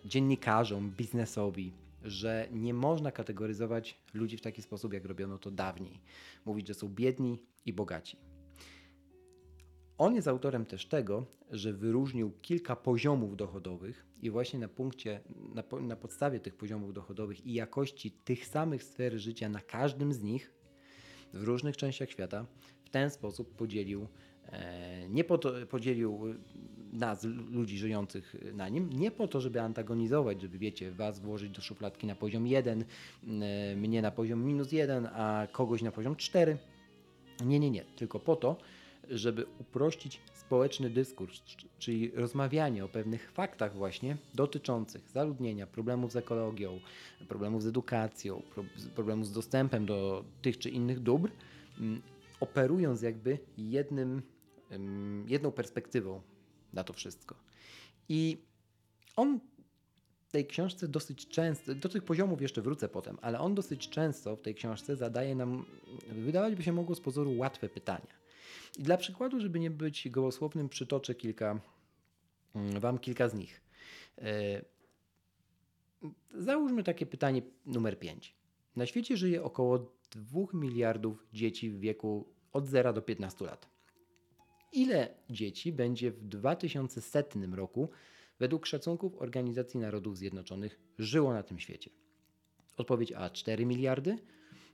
dziennikarzom, 0.05 0.91
biznesowi, 0.91 1.73
że 2.03 2.49
nie 2.53 2.75
można 2.75 3.13
kategoryzować 3.13 3.99
ludzi 4.15 4.37
w 4.37 4.41
taki 4.41 4.63
sposób, 4.63 4.93
jak 4.93 5.05
robiono 5.05 5.39
to 5.39 5.51
dawniej. 5.51 6.01
Mówić, 6.45 6.69
że 6.69 6.75
są 6.75 6.89
biedni 6.89 7.39
i 7.67 7.73
bogaci. 7.73 8.17
On 9.99 10.15
jest 10.15 10.29
autorem 10.29 10.67
też 10.67 10.87
tego, 10.87 11.27
że 11.51 11.73
wyróżnił 11.73 12.33
kilka 12.43 12.77
poziomów 12.77 13.37
dochodowych 13.37 14.07
i 14.23 14.31
właśnie 14.31 14.59
na 14.59 14.69
punkcie, 14.69 15.21
na, 15.55 15.63
na 15.81 15.97
podstawie 15.97 16.41
tych 16.41 16.55
poziomów 16.55 16.93
dochodowych 16.93 17.47
i 17.47 17.55
jakości 17.55 18.11
tych 18.11 18.47
samych 18.47 18.83
sfer 18.85 19.19
życia 19.19 19.49
na 19.49 19.61
każdym 19.61 20.13
z 20.13 20.23
nich 20.23 20.53
w 21.35 21.43
różnych 21.43 21.77
częściach 21.77 22.11
świata 22.11 22.47
w 22.85 22.91
ten 22.91 23.11
sposób 23.11 23.55
podzielił, 23.55 24.07
e, 24.47 25.09
nie 25.09 25.25
po 25.25 25.39
to, 25.39 25.53
podzielił 25.71 26.21
nas, 26.93 27.25
ludzi 27.51 27.79
żyjących 27.79 28.37
na 28.53 28.69
nim, 28.69 28.91
nie 28.93 29.11
po 29.11 29.29
to, 29.29 29.41
żeby 29.41 29.61
antagonizować, 29.61 30.41
żeby 30.43 30.59
wiecie, 30.59 30.93
was 30.93 31.21
włożyć 31.21 31.51
do 31.51 31.63
szufladki 31.63 32.07
na 32.07 32.15
poziom 32.15 32.47
1, 32.47 32.85
e, 33.43 33.77
mnie 33.77 34.03
na 34.03 34.11
poziom 34.11 34.45
minus 34.45 34.73
1, 34.73 35.07
a 35.07 35.47
kogoś 35.53 35.83
na 35.83 35.93
poziom 35.93 36.17
4. 36.17 36.59
Nie, 37.45 37.61
nie, 37.61 37.71
nie, 37.71 37.85
tylko 37.85 38.21
po 38.21 38.37
to, 38.37 38.57
żeby 39.11 39.47
uprościć 39.59 40.21
społeczny 40.35 40.91
dyskurs, 40.91 41.43
czyli 41.79 42.11
rozmawianie 42.11 42.85
o 42.85 42.89
pewnych 42.89 43.31
faktach 43.31 43.77
właśnie 43.77 44.17
dotyczących 44.35 45.09
zaludnienia, 45.09 45.67
problemów 45.67 46.13
z 46.13 46.17
ekologią, 46.17 46.81
problemów 47.29 47.63
z 47.63 47.67
edukacją, 47.67 48.43
problemów 48.95 49.27
z 49.27 49.33
dostępem 49.33 49.87
do 49.87 50.25
tych 50.43 50.59
czy 50.59 50.71
innych 50.71 51.01
dóbr, 51.01 51.31
mm, 51.81 52.03
operując 52.41 53.03
jakby 53.03 53.39
jednym, 53.59 54.23
jedną 55.27 55.53
perspektywą 55.53 56.21
na 56.73 56.85
to 56.85 56.93
wszystko. 56.93 57.35
I 58.09 58.39
on 59.17 59.41
w 60.29 60.31
tej 60.31 60.47
książce 60.47 60.89
dosyć 60.89 61.29
często, 61.29 61.75
do 61.75 61.89
tych 61.89 62.05
poziomów 62.05 62.43
jeszcze 62.43 62.63
wrócę 62.63 62.89
potem, 62.89 63.19
ale 63.23 63.41
on 63.41 63.55
dosyć 63.55 63.89
często 63.89 64.37
w 64.37 64.43
tej 64.43 64.55
książce 64.55 64.97
zadaje 64.97 65.35
nam, 65.35 65.65
wydawać 66.09 66.55
by 66.55 66.63
się 66.63 66.73
mogło 66.73 66.95
z 66.95 67.01
pozoru 67.01 67.37
łatwe 67.37 67.69
pytania. 67.69 68.18
I 68.79 68.83
dla 68.83 68.97
przykładu, 68.97 69.41
żeby 69.41 69.61
nie 69.61 69.71
być 69.71 70.09
gołosłownym, 70.09 70.69
przytoczę 70.69 71.15
kilka, 71.15 71.61
mm, 72.55 72.81
Wam 72.81 72.99
kilka 72.99 73.29
z 73.29 73.35
nich. 73.35 73.61
E, 74.19 74.63
załóżmy 76.35 76.83
takie 76.83 77.07
pytanie 77.07 77.43
numer 77.67 77.99
5. 77.99 78.35
Na 78.77 78.87
świecie 78.87 79.17
żyje 79.17 79.43
około 79.43 79.93
2 80.11 80.47
miliardów 80.55 81.27
dzieci 81.33 81.71
w 81.71 81.81
wieku 81.81 82.29
od 82.53 82.67
0 82.67 82.93
do 82.93 83.03
15 83.03 83.45
lat. 83.45 83.69
Ile 84.73 85.15
dzieci 85.31 85.73
będzie 85.73 86.11
w 86.11 86.25
2100 86.25 87.57
roku 87.57 87.91
według 88.39 88.67
szacunków 88.67 89.17
Organizacji 89.17 89.81
Narodów 89.81 90.17
Zjednoczonych 90.17 90.81
żyło 90.99 91.33
na 91.33 91.43
tym 91.43 91.59
świecie? 91.59 91.91
Odpowiedź 92.77 93.13
A 93.13 93.31
4 93.31 93.67
miliardy, 93.67 94.19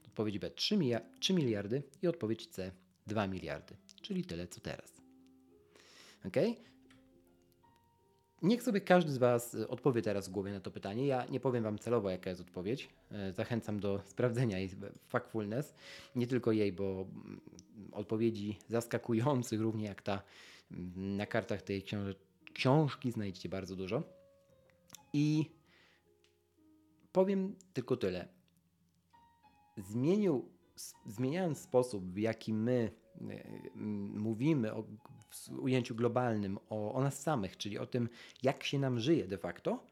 odpowiedź 0.06 0.38
B 0.38 0.50
3 0.50 0.76
miliardy 1.34 1.82
i 2.02 2.06
odpowiedź 2.06 2.46
C 2.46 2.72
2 3.06 3.26
miliardy, 3.26 3.76
czyli 4.02 4.24
tyle 4.24 4.48
co 4.48 4.60
teraz. 4.60 5.02
Ok? 6.26 6.36
Niech 8.42 8.62
sobie 8.62 8.80
każdy 8.80 9.12
z 9.12 9.18
Was 9.18 9.54
odpowie 9.54 10.02
teraz 10.02 10.28
w 10.28 10.32
głowie 10.32 10.52
na 10.52 10.60
to 10.60 10.70
pytanie. 10.70 11.06
Ja 11.06 11.26
nie 11.26 11.40
powiem 11.40 11.64
Wam 11.64 11.78
celowo, 11.78 12.10
jaka 12.10 12.30
jest 12.30 12.42
odpowiedź. 12.42 12.88
E, 13.10 13.32
zachęcam 13.32 13.80
do 13.80 14.00
sprawdzenia 14.12 14.58
jej 14.58 14.70
factfulness. 15.08 15.74
Nie 16.16 16.26
tylko 16.26 16.52
jej, 16.52 16.72
bo 16.72 17.06
odpowiedzi 17.92 18.58
zaskakujących, 18.68 19.60
równie 19.60 19.84
jak 19.84 20.02
ta 20.02 20.22
mm, 20.70 21.16
na 21.16 21.26
kartach 21.26 21.62
tej 21.62 21.82
książ 21.82 22.14
książki 22.54 23.12
znajdziecie 23.12 23.48
bardzo 23.48 23.76
dużo. 23.76 24.02
I 25.12 25.50
powiem 27.12 27.56
tylko 27.72 27.96
tyle. 27.96 28.28
Zmienił, 29.76 30.48
zmieniając 31.06 31.58
sposób, 31.58 32.12
w 32.12 32.18
jaki 32.18 32.54
my 32.54 32.90
e, 33.20 33.44
mówimy 34.14 34.74
o, 34.74 34.82
w 35.30 35.48
ujęciu 35.58 35.94
globalnym 35.94 36.58
o, 36.70 36.94
o 36.94 37.02
nas 37.02 37.22
samych, 37.22 37.56
czyli 37.56 37.78
o 37.78 37.86
tym, 37.86 38.08
jak 38.42 38.64
się 38.64 38.78
nam 38.78 39.00
żyje 39.00 39.28
de 39.28 39.38
facto, 39.38 39.86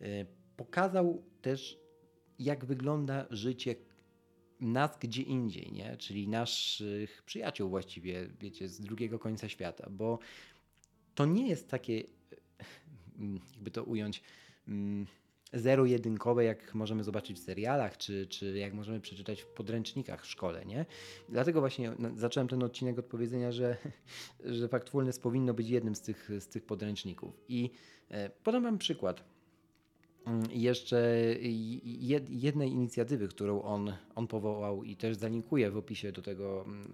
e, 0.00 0.26
pokazał 0.56 1.24
też, 1.42 1.78
jak 2.38 2.64
wygląda 2.64 3.26
życie 3.30 3.74
nas 4.60 4.98
gdzie 4.98 5.22
indziej, 5.22 5.72
nie? 5.72 5.96
czyli 5.96 6.28
naszych 6.28 7.22
przyjaciół 7.22 7.70
właściwie, 7.70 8.28
wiecie, 8.40 8.68
z 8.68 8.80
drugiego 8.80 9.18
końca 9.18 9.48
świata, 9.48 9.88
bo 9.90 10.18
to 11.14 11.26
nie 11.26 11.48
jest 11.48 11.68
takie, 11.68 12.02
mm, 13.18 13.40
jakby 13.54 13.70
to 13.70 13.84
ująć, 13.84 14.22
zero-jedynkowe, 15.52 16.44
jak 16.44 16.74
możemy 16.74 17.04
zobaczyć 17.04 17.36
w 17.36 17.44
serialach, 17.44 17.96
czy, 17.96 18.26
czy 18.26 18.58
jak 18.58 18.74
możemy 18.74 19.00
przeczytać 19.00 19.40
w 19.40 19.46
podręcznikach 19.46 20.22
w 20.22 20.26
szkole, 20.26 20.64
nie? 20.64 20.86
Dlatego 21.28 21.60
właśnie 21.60 21.92
zacząłem 22.16 22.48
ten 22.48 22.62
odcinek 22.62 22.98
od 22.98 23.06
powiedzenia, 23.06 23.52
że, 23.52 23.76
że 24.44 24.68
Factfulness 24.68 25.18
powinno 25.18 25.54
być 25.54 25.68
jednym 25.68 25.94
z 25.94 26.00
tych, 26.00 26.30
z 26.38 26.46
tych 26.46 26.66
podręczników. 26.66 27.40
I 27.48 27.70
e, 28.10 28.30
podam 28.30 28.62
Wam 28.62 28.78
przykład. 28.78 29.33
Mm, 30.26 30.42
jeszcze 30.50 31.16
jednej 32.28 32.70
inicjatywy, 32.70 33.28
którą 33.28 33.62
on, 33.62 33.92
on 34.14 34.26
powołał 34.26 34.84
i 34.84 34.96
też 34.96 35.16
zalinkuję 35.16 35.70
w 35.70 35.76
opisie 35.76 36.12
do 36.12 36.22
tego 36.22 36.64
mm, 36.66 36.92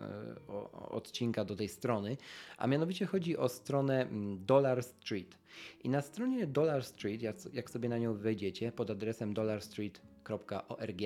odcinka, 0.72 1.44
do 1.44 1.56
tej 1.56 1.68
strony, 1.68 2.16
a 2.58 2.66
mianowicie 2.66 3.06
chodzi 3.06 3.36
o 3.36 3.48
stronę 3.48 4.02
mm, 4.02 4.44
Dollar 4.46 4.82
Street. 4.82 5.38
I 5.84 5.88
na 5.88 6.02
stronie 6.02 6.46
Dollar 6.46 6.84
Street, 6.84 7.22
jak 7.52 7.70
sobie 7.70 7.88
na 7.88 7.98
nią 7.98 8.14
wejdziecie 8.14 8.72
pod 8.72 8.90
adresem 8.90 9.34
dollarstreet.org, 9.34 11.02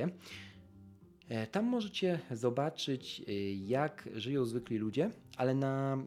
e, 1.28 1.46
tam 1.46 1.64
możecie 1.64 2.20
zobaczyć, 2.30 3.22
e, 3.28 3.32
jak 3.52 4.08
żyją 4.14 4.44
zwykli 4.44 4.78
ludzie, 4.78 5.10
ale 5.36 5.54
na 5.54 5.98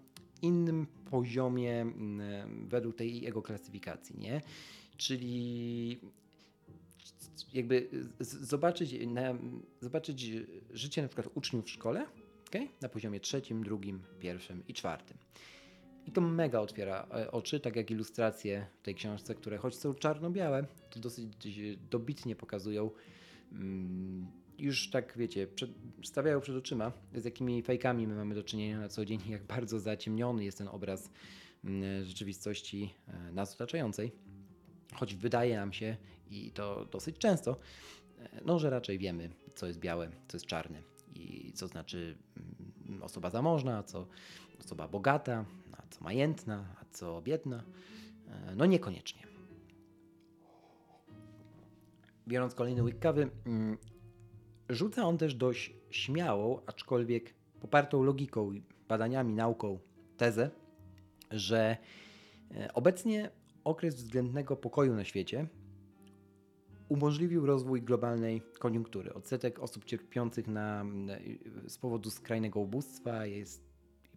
innym 0.42 0.88
poziomie 1.12 1.86
według 2.68 2.96
tej 2.96 3.22
jego 3.22 3.42
klasyfikacji, 3.42 4.20
nie? 4.20 4.42
Czyli 4.98 6.00
jakby 7.54 7.90
zobaczyć, 8.20 8.96
na, 9.08 9.36
zobaczyć 9.82 10.32
życie 10.72 11.02
na 11.02 11.08
przykład 11.08 11.28
uczniów 11.36 11.66
w 11.66 11.70
szkole 11.70 12.06
okay? 12.48 12.68
na 12.82 12.90
poziomie 12.90 13.20
trzecim, 13.20 13.64
drugim, 13.64 14.00
pierwszym 14.20 14.64
i 14.68 14.74
czwartym. 14.74 15.18
I 16.06 16.12
to 16.12 16.22
mega 16.22 16.60
otwiera 16.60 17.08
e, 17.14 17.32
oczy, 17.32 17.60
tak 17.60 17.76
jak 17.76 17.92
ilustracje 17.92 18.66
w 18.80 18.82
tej 18.82 18.96
książce, 18.96 19.36
które 19.36 19.58
choć 19.58 19.76
są 19.76 19.94
czarno-białe, 19.94 20.66
to 20.90 21.00
dosyć 21.00 21.28
dobitnie 21.90 22.36
pokazują 22.36 22.92
mm, 23.52 24.28
już 24.58 24.90
tak 24.90 25.18
wiecie, 25.18 25.48
przed, 25.48 25.72
stawiają 26.04 26.42
przed 26.42 26.56
oczyma, 26.56 26.92
z 27.16 27.26
jakimi 27.26 27.64
fejkami 27.64 28.08
my 28.08 28.16
mamy 28.16 28.36
do 28.36 28.44
czynienia 28.44 28.80
na 28.80 28.90
co 28.90 29.06
dzień, 29.06 29.20
jak 29.30 29.44
bardzo 29.44 29.80
zaciemniony 29.80 30.44
jest 30.44 30.58
ten 30.58 30.68
obraz 30.68 31.10
mm, 31.64 32.06
rzeczywistości 32.06 32.94
e, 33.08 33.32
nas 33.32 33.54
otaczającej. 33.54 34.12
Choć 35.00 35.16
wydaje 35.16 35.56
nam 35.56 35.74
się, 35.74 35.98
i 36.30 36.52
to 36.52 36.86
dosyć 36.86 37.18
często, 37.18 37.58
e, 38.20 38.42
no, 38.46 38.60
że 38.60 38.70
raczej 38.70 38.98
wiemy, 38.98 39.30
co 39.56 39.68
jest 39.68 39.80
białe, 39.80 40.10
co 40.28 40.38
jest 40.38 40.46
czarne 40.46 40.82
i 41.16 41.52
co 41.54 41.68
znaczy 41.68 42.18
mm, 42.88 43.04
osoba 43.04 43.30
zamożna, 43.30 43.78
a 43.78 43.84
co 43.84 44.08
osoba 44.60 44.88
bogata, 44.88 45.46
a 45.72 45.88
co 45.90 46.04
majętna, 46.04 46.76
a 46.82 46.86
co 46.92 47.22
biedna. 47.22 47.64
E, 48.28 48.56
no 48.56 48.66
niekoniecznie. 48.66 49.28
Biorąc 52.28 52.56
kolejny 52.56 52.84
łyk 52.84 53.00
kawy, 53.00 53.30
mm, 53.46 53.78
Rzuca 54.70 55.04
on 55.04 55.18
też 55.18 55.36
dość 55.36 55.74
śmiałą, 55.90 56.62
aczkolwiek 56.66 57.34
popartą 57.60 58.04
logiką, 58.04 58.52
badaniami, 58.88 59.34
nauką 59.34 59.80
tezę, 60.18 60.50
że 61.32 61.78
e, 62.56 62.74
obecnie 62.74 63.30
okres 63.68 63.96
względnego 63.96 64.56
pokoju 64.56 64.96
na 64.96 65.04
świecie 65.04 65.48
umożliwił 66.90 67.46
rozwój 67.46 67.82
globalnej 67.82 68.42
koniunktury. 68.60 69.14
Odsetek 69.14 69.60
osób 69.60 69.86
cierpiących 69.86 70.48
na, 70.48 70.86
z 71.68 71.78
powodu 71.78 72.10
skrajnego 72.10 72.60
ubóstwa 72.60 73.26
jest 73.26 73.64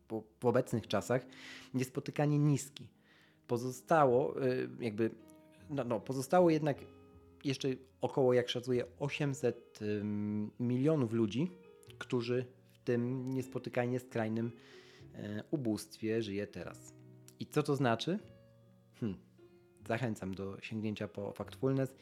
po, 0.09 0.23
w 0.41 0.45
obecnych 0.45 0.87
czasach 0.87 1.27
niespotykanie 1.75 2.39
niski. 2.39 2.89
Pozostało, 3.47 4.43
e, 4.43 4.57
jakby, 4.81 5.11
no, 5.71 5.85
no, 5.85 6.01
pozostało 6.01 6.51
jednak 6.51 6.79
jeszcze 7.45 7.69
około, 8.01 8.35
jak 8.35 8.49
szacuję, 8.49 8.85
800 8.99 9.81
milionów 10.61 11.13
ludzi, 11.13 11.51
którzy 11.99 12.45
w 12.71 12.79
tym 12.79 13.31
niespotykanie 13.31 14.01
skrajnym 14.01 14.53
e, 15.15 15.45
ubóstwie 15.51 16.23
żyje 16.23 16.47
teraz. 16.47 16.95
I 17.41 17.47
co 17.47 17.63
to 17.63 17.77
znaczy? 17.77 18.19
Hmm. 19.01 19.30
Zachęcam 19.91 20.35
do 20.35 20.61
sięgnięcia 20.61 21.09
po 21.09 21.33
Factfulness, 21.33 21.97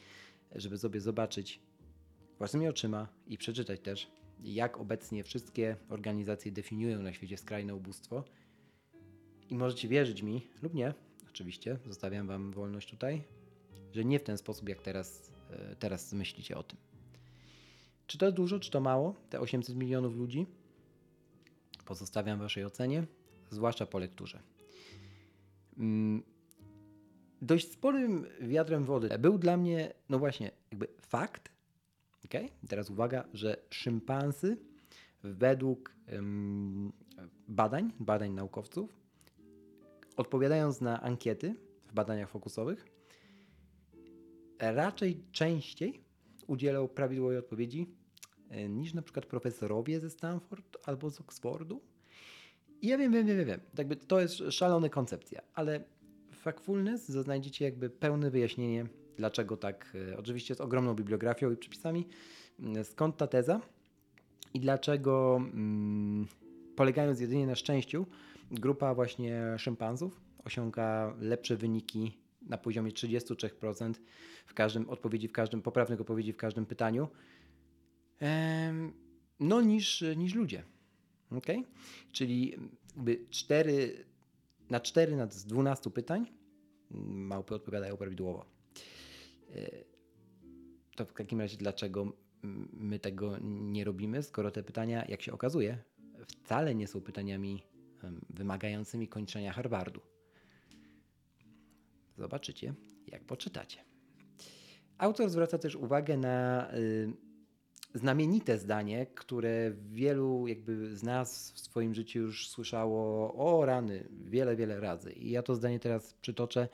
żeby 0.55 0.77
sobie 0.77 1.01
zobaczyć 1.01 1.59
własnymi 2.37 2.67
oczyma 2.67 3.07
i 3.27 3.37
przeczytać 3.37 3.79
też, 3.79 4.11
jak 4.43 4.77
obecnie 4.77 5.23
wszystkie 5.23 5.75
organizacje 5.89 6.51
definiują 6.51 7.01
na 7.01 7.13
świecie 7.13 7.37
skrajne 7.37 7.75
ubóstwo. 7.75 8.23
I 9.49 9.55
możecie 9.55 9.87
wierzyć 9.87 10.23
mi 10.23 10.47
lub 10.61 10.73
nie, 10.73 10.93
oczywiście, 11.29 11.77
zostawiam 11.85 12.27
Wam 12.27 12.51
wolność 12.51 12.89
tutaj, 12.89 13.23
że 13.93 14.05
nie 14.05 14.19
w 14.19 14.23
ten 14.23 14.37
sposób, 14.37 14.69
jak 14.69 14.81
teraz, 14.81 15.31
e, 15.51 15.75
teraz 15.75 16.13
myślicie 16.13 16.57
o 16.57 16.63
tym. 16.63 16.77
Czy 18.07 18.17
to 18.17 18.31
dużo, 18.31 18.59
czy 18.59 18.71
to 18.71 18.81
mało? 18.81 19.15
Te 19.29 19.39
800 19.39 19.75
milionów 19.75 20.15
ludzi? 20.15 20.45
Pozostawiam 21.85 22.39
Waszej 22.39 22.65
ocenie, 22.65 23.05
zwłaszcza 23.49 23.85
po 23.85 23.99
lekturze. 23.99 24.39
Dość 27.41 27.71
sporym 27.71 28.25
wiatrem 28.41 28.83
wody 28.83 29.09
był 29.19 29.37
dla 29.37 29.57
mnie, 29.57 29.93
no 30.09 30.19
właśnie, 30.19 30.51
jakby 30.71 30.87
fakt, 31.01 31.49
okay? 32.25 32.49
teraz 32.67 32.89
uwaga, 32.89 33.23
że 33.33 33.57
szympansy 33.69 34.57
według 35.23 35.95
badań, 37.47 37.91
badań 37.99 38.31
naukowców, 38.31 38.97
odpowiadając 40.17 40.81
na 40.81 41.01
ankiety 41.01 41.55
w 41.87 41.93
badaniach 41.93 42.29
fokusowych, 42.29 42.85
raczej 44.59 45.23
częściej 45.31 46.01
udzielał 46.47 46.89
prawidłowej 46.89 47.37
odpowiedzi 47.37 47.87
e, 48.49 48.69
niż 48.69 48.93
na 48.93 49.01
przykład 49.01 49.25
profesorowie 49.25 49.99
ze 49.99 50.09
Stanford 50.09 50.77
albo 50.85 51.09
z 51.09 51.21
Oxfordu. 51.21 51.81
I 52.81 52.87
ja 52.87 52.97
wiem, 52.97 53.11
wiem, 53.11 53.27
wiem, 53.27 53.45
wiem, 53.45 53.59
jakby 53.77 53.95
to 53.95 54.19
jest 54.19 54.35
szalona 54.49 54.89
koncepcja, 54.89 55.41
ale 55.53 55.83
Factfulness 56.39 57.09
znajdziecie 57.09 57.65
jakby 57.65 57.89
pełne 57.89 58.31
wyjaśnienie, 58.31 58.85
dlaczego 59.17 59.57
tak, 59.57 59.97
e, 60.11 60.17
oczywiście 60.17 60.55
z 60.55 60.61
ogromną 60.61 60.93
bibliografią 60.93 61.51
i 61.51 61.57
przepisami, 61.57 62.07
skąd 62.83 63.17
ta 63.17 63.27
teza 63.27 63.61
i 64.53 64.59
dlaczego 64.59 65.35
mm, 65.37 66.27
polegając 66.75 67.19
jedynie 67.19 67.47
na 67.47 67.55
szczęściu, 67.55 68.05
grupa 68.51 68.93
właśnie 68.93 69.55
szympansów 69.57 70.21
osiąga 70.45 71.15
lepsze 71.19 71.55
wyniki 71.55 72.17
na 72.41 72.57
poziomie 72.57 72.91
33% 72.91 73.93
w 74.45 74.53
każdym 74.53 74.89
odpowiedzi, 74.89 75.27
w 75.27 75.31
każdym 75.31 75.61
poprawnych 75.61 76.01
odpowiedzi 76.01 76.33
w 76.33 76.37
każdym 76.37 76.65
pytaniu, 76.65 77.07
no 79.39 79.61
niż, 79.61 80.03
niż 80.17 80.35
ludzie. 80.35 80.63
ok? 81.31 81.47
Czyli 82.11 82.55
jakby 82.95 83.25
4, 83.29 84.05
na 84.69 84.79
4 84.79 85.15
na 85.15 85.27
12 85.27 85.89
pytań 85.89 86.25
małpy 87.05 87.55
odpowiadają 87.55 87.97
prawidłowo. 87.97 88.45
E, 89.55 89.69
to 90.95 91.05
w 91.05 91.13
takim 91.13 91.41
razie 91.41 91.57
dlaczego 91.57 92.13
my 92.73 92.99
tego 92.99 93.37
nie 93.41 93.83
robimy, 93.83 94.23
skoro 94.23 94.51
te 94.51 94.63
pytania, 94.63 95.05
jak 95.05 95.21
się 95.21 95.33
okazuje, 95.33 95.77
wcale 96.27 96.75
nie 96.75 96.87
są 96.87 97.01
pytaniami 97.01 97.63
wymagającymi 98.29 99.07
kończenia 99.07 99.53
Harvardu. 99.53 100.01
Zobaczycie, 102.17 102.73
jak 103.07 103.23
poczytacie. 103.23 103.83
Autor 104.97 105.29
zwraca 105.29 105.57
też 105.57 105.75
uwagę 105.75 106.17
na 106.17 106.67
y, 106.73 107.13
znamienite 107.93 108.57
zdanie, 108.57 109.05
które 109.05 109.71
wielu 109.91 110.47
jakby 110.47 110.97
z 110.97 111.03
nas 111.03 111.51
w 111.51 111.59
swoim 111.59 111.93
życiu 111.93 112.19
już 112.19 112.49
słyszało 112.49 113.33
o 113.33 113.65
rany 113.65 114.07
wiele, 114.11 114.55
wiele 114.55 114.79
razy. 114.79 115.11
I 115.13 115.29
ja 115.29 115.43
to 115.43 115.55
zdanie 115.55 115.79
teraz 115.79 116.13
przytoczę, 116.13 116.67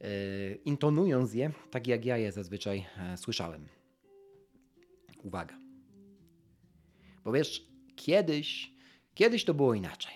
y, 0.00 0.58
intonując 0.64 1.34
je 1.34 1.52
tak, 1.70 1.86
jak 1.86 2.04
ja 2.04 2.16
je 2.16 2.32
zazwyczaj 2.32 2.86
y, 3.14 3.16
słyszałem. 3.16 3.68
Uwaga. 5.22 5.58
Bo 7.24 7.32
wiesz, 7.32 7.66
kiedyś, 7.96 8.72
kiedyś 9.14 9.44
to 9.44 9.54
było 9.54 9.74
inaczej. 9.74 10.14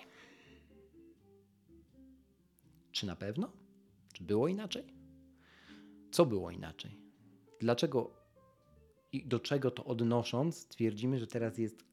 Czy 2.91 3.05
na 3.05 3.15
pewno? 3.15 3.51
Czy 4.13 4.23
było 4.23 4.47
inaczej? 4.47 4.83
Co 6.11 6.25
było 6.25 6.51
inaczej? 6.51 6.97
Dlaczego 7.59 8.24
i 9.15 9.27
do 9.27 9.39
czego 9.39 9.71
to 9.71 9.85
odnosząc, 9.85 10.67
twierdzimy, 10.67 11.19
że 11.19 11.27
teraz 11.27 11.57
jest 11.57 11.85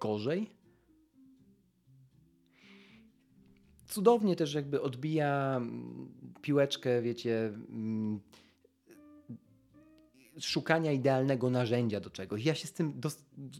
gorzej? 0.00 0.50
Cudownie 3.86 4.36
też 4.36 4.54
jakby 4.54 4.82
odbija 4.82 5.56
mm, 5.56 6.08
piłeczkę, 6.42 7.02
wiecie, 7.02 7.46
mm, 7.46 8.20
szukania 10.40 10.92
idealnego 10.92 11.50
narzędzia 11.50 12.00
do 12.00 12.10
czegoś. 12.10 12.44
Ja 12.44 12.54
się 12.54 12.68
z 12.68 12.72
tym 12.72 13.00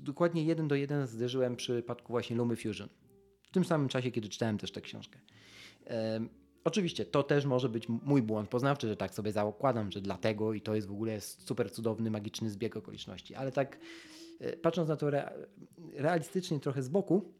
dokładnie 0.02 0.44
jeden 0.44 0.68
do 0.68 0.74
jeden 0.74 1.06
zderzyłem 1.06 1.56
przy 1.56 1.72
przypadku 1.72 2.12
właśnie 2.12 2.36
Lumy 2.36 2.56
Fusion. 2.56 2.88
W 3.42 3.50
tym 3.50 3.64
samym 3.64 3.88
czasie, 3.88 4.10
kiedy 4.10 4.28
czytałem 4.28 4.58
też 4.58 4.72
tę 4.72 4.80
książkę. 4.80 5.18
Oczywiście 6.64 7.04
to 7.04 7.22
też 7.22 7.44
może 7.44 7.68
być 7.68 7.88
mój 7.88 8.22
błąd 8.22 8.48
poznawczy, 8.48 8.88
że 8.88 8.96
tak 8.96 9.14
sobie 9.14 9.32
zakładam, 9.32 9.92
że 9.92 10.00
dlatego 10.00 10.52
i 10.52 10.60
to 10.60 10.74
jest 10.74 10.88
w 10.88 10.92
ogóle 10.92 11.20
super 11.20 11.72
cudowny, 11.72 12.10
magiczny 12.10 12.50
zbieg 12.50 12.76
okoliczności, 12.76 13.34
ale 13.34 13.52
tak 13.52 13.78
e, 14.40 14.56
patrząc 14.56 14.88
na 14.88 14.96
to 14.96 15.08
re, 15.08 15.32
realistycznie 15.94 16.60
trochę 16.60 16.82
z 16.82 16.88
boku, 16.88 17.32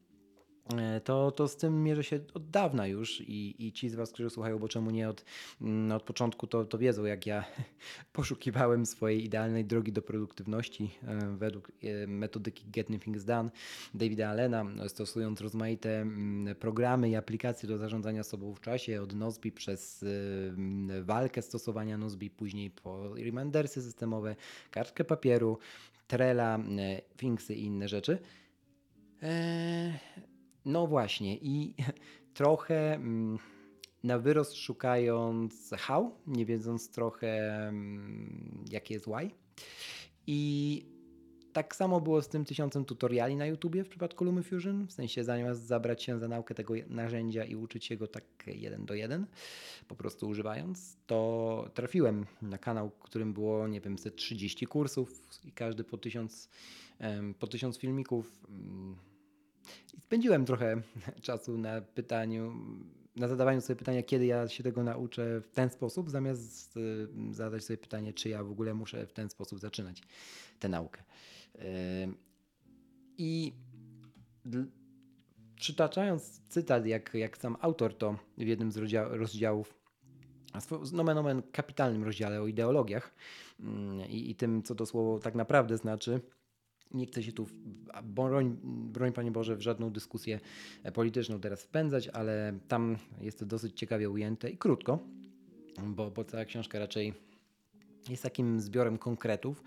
to, 1.04 1.30
to 1.30 1.48
z 1.48 1.56
tym 1.56 1.82
mierzę 1.82 2.04
się 2.04 2.20
od 2.34 2.50
dawna 2.50 2.86
już 2.86 3.20
i, 3.20 3.66
i 3.66 3.72
ci 3.72 3.88
z 3.88 3.94
Was, 3.94 4.12
którzy 4.12 4.30
słuchają, 4.30 4.58
bo 4.58 4.68
czemu 4.68 4.90
nie 4.90 5.08
od, 5.08 5.24
mm, 5.60 5.92
od 5.92 6.02
początku, 6.02 6.46
to, 6.46 6.64
to 6.64 6.78
wiedzą, 6.78 7.04
jak 7.04 7.26
ja 7.26 7.44
poszukiwałem 8.12 8.86
swojej 8.86 9.24
idealnej 9.24 9.64
drogi 9.64 9.92
do 9.92 10.02
produktywności 10.02 10.90
e, 11.06 11.36
według 11.36 11.72
e, 11.82 12.06
metodyki 12.06 12.64
Getting 12.70 13.02
Things 13.02 13.24
Done 13.24 13.50
Davida 13.94 14.28
Allena, 14.28 14.64
stosując 14.88 15.40
rozmaite 15.40 16.00
mm, 16.00 16.54
programy 16.54 17.10
i 17.10 17.16
aplikacje 17.16 17.68
do 17.68 17.78
zarządzania 17.78 18.22
sobą 18.22 18.54
w 18.54 18.60
czasie, 18.60 19.02
od 19.02 19.14
Nozbi 19.14 19.52
przez 19.52 20.02
mm, 20.02 21.04
walkę 21.04 21.42
stosowania 21.42 21.98
Nozbi, 21.98 22.30
później 22.30 22.70
po 22.70 23.14
remindersy 23.14 23.82
systemowe, 23.82 24.36
kartkę 24.70 25.04
papieru, 25.04 25.58
Trella, 26.06 26.58
Thingsy 27.16 27.54
i 27.54 27.64
inne 27.64 27.88
rzeczy. 27.88 28.18
Eee, 29.22 29.92
no 30.64 30.86
właśnie 30.86 31.36
i 31.36 31.74
trochę 32.34 32.94
mm, 32.94 33.38
na 34.04 34.18
wyrost 34.18 34.54
szukając 34.56 35.70
how, 35.78 36.14
nie 36.26 36.46
wiedząc 36.46 36.90
trochę 36.90 37.58
mm, 37.68 38.64
jakie 38.70 38.94
jest 38.94 39.06
why. 39.06 39.30
I 40.26 40.82
tak 41.52 41.76
samo 41.76 42.00
było 42.00 42.22
z 42.22 42.28
tym 42.28 42.44
tysiącem 42.44 42.84
tutoriali 42.84 43.36
na 43.36 43.46
YouTubie 43.46 43.84
w 43.84 43.88
przypadku 43.88 44.24
LumiFusion, 44.24 44.86
w 44.86 44.92
sensie 44.92 45.24
zamiast 45.24 45.66
zabrać 45.66 46.02
się 46.02 46.18
za 46.18 46.28
naukę 46.28 46.54
tego 46.54 46.74
narzędzia 46.88 47.44
i 47.44 47.54
uczyć 47.54 47.84
się 47.84 47.96
go 47.96 48.06
tak 48.06 48.24
jeden 48.46 48.86
do 48.86 48.94
jeden, 48.94 49.26
po 49.88 49.96
prostu 49.96 50.28
używając, 50.28 50.96
to 51.06 51.70
trafiłem 51.74 52.26
na 52.42 52.58
kanał, 52.58 52.90
którym 52.90 53.32
było, 53.32 53.68
nie 53.68 53.80
wiem, 53.80 53.96
30 53.96 54.66
kursów 54.66 55.22
i 55.44 55.52
każdy 55.52 55.84
po 55.84 55.98
tysiąc, 55.98 56.48
po 57.38 57.46
tysiąc 57.46 57.78
filmików 57.78 58.46
mm, 58.48 58.96
i 59.94 60.00
spędziłem 60.00 60.44
trochę 60.44 60.82
czasu 61.22 61.58
na 61.58 61.80
pytaniu, 61.80 62.52
na 63.16 63.28
zadawaniu 63.28 63.60
sobie 63.60 63.76
pytania, 63.76 64.02
kiedy 64.02 64.26
ja 64.26 64.48
się 64.48 64.62
tego 64.62 64.82
nauczę 64.82 65.40
w 65.40 65.50
ten 65.50 65.70
sposób, 65.70 66.10
zamiast 66.10 66.76
y, 66.76 67.08
zadać 67.30 67.64
sobie 67.64 67.76
pytanie, 67.76 68.12
czy 68.12 68.28
ja 68.28 68.44
w 68.44 68.50
ogóle 68.50 68.74
muszę 68.74 69.06
w 69.06 69.12
ten 69.12 69.30
sposób 69.30 69.58
zaczynać 69.58 70.02
tę 70.58 70.68
naukę. 70.68 71.02
I 73.18 73.52
przytaczając 75.56 76.40
cytat, 76.48 76.86
jak, 76.86 77.14
jak 77.14 77.38
sam 77.38 77.56
autor 77.60 77.98
to 77.98 78.16
w 78.38 78.46
jednym 78.46 78.72
z 78.72 78.76
rozdziałów, 79.10 79.80
nomen 80.92 81.18
omen 81.18 81.42
kapitalnym 81.52 82.04
rozdziale 82.04 82.42
o 82.42 82.46
ideologiach 82.46 83.14
mm, 83.60 84.08
i, 84.08 84.30
i 84.30 84.34
tym, 84.34 84.62
co 84.62 84.74
to 84.74 84.86
słowo 84.86 85.18
tak 85.18 85.34
naprawdę 85.34 85.76
znaczy, 85.76 86.20
nie 86.94 87.06
chcę 87.06 87.22
się 87.22 87.32
tu, 87.32 87.46
broń, 88.04 88.56
broń 88.64 89.12
Panie 89.12 89.30
Boże, 89.30 89.56
w 89.56 89.60
żadną 89.60 89.90
dyskusję 89.90 90.40
polityczną 90.94 91.40
teraz 91.40 91.62
wpędzać, 91.62 92.08
ale 92.08 92.58
tam 92.68 92.96
jest 93.20 93.38
to 93.38 93.46
dosyć 93.46 93.78
ciekawie 93.78 94.10
ujęte 94.10 94.50
i 94.50 94.58
krótko, 94.58 94.98
bo, 95.86 96.10
bo 96.10 96.24
cała 96.24 96.44
książka 96.44 96.78
raczej 96.78 97.14
jest 98.08 98.22
takim 98.22 98.60
zbiorem 98.60 98.98
konkretów, 98.98 99.62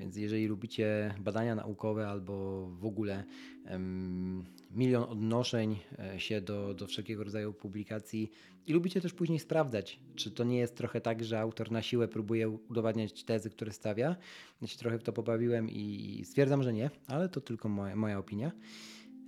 więc 0.00 0.16
jeżeli 0.16 0.46
lubicie 0.46 1.14
badania 1.18 1.54
naukowe 1.54 2.08
albo 2.08 2.66
w 2.66 2.84
ogóle 2.84 3.24
um, 3.70 4.44
milion 4.70 5.02
odnoszeń 5.02 5.76
e, 5.98 6.20
się 6.20 6.40
do, 6.40 6.74
do 6.74 6.86
wszelkiego 6.86 7.24
rodzaju 7.24 7.52
publikacji 7.52 8.30
i 8.66 8.72
lubicie 8.72 9.00
też 9.00 9.12
później 9.12 9.38
sprawdzać, 9.38 10.00
czy 10.14 10.30
to 10.30 10.44
nie 10.44 10.58
jest 10.58 10.76
trochę 10.76 11.00
tak, 11.00 11.24
że 11.24 11.40
autor 11.40 11.70
na 11.70 11.82
siłę 11.82 12.08
próbuje 12.08 12.48
udowadniać 12.48 13.24
tezy, 13.24 13.50
które 13.50 13.72
stawia. 13.72 14.16
Ja 14.62 14.68
się 14.68 14.78
trochę 14.78 14.98
w 14.98 15.02
to 15.02 15.12
pobawiłem 15.12 15.70
i 15.70 16.22
stwierdzam, 16.24 16.62
że 16.62 16.72
nie, 16.72 16.90
ale 17.06 17.28
to 17.28 17.40
tylko 17.40 17.68
moja, 17.68 17.96
moja 17.96 18.18
opinia. 18.18 18.52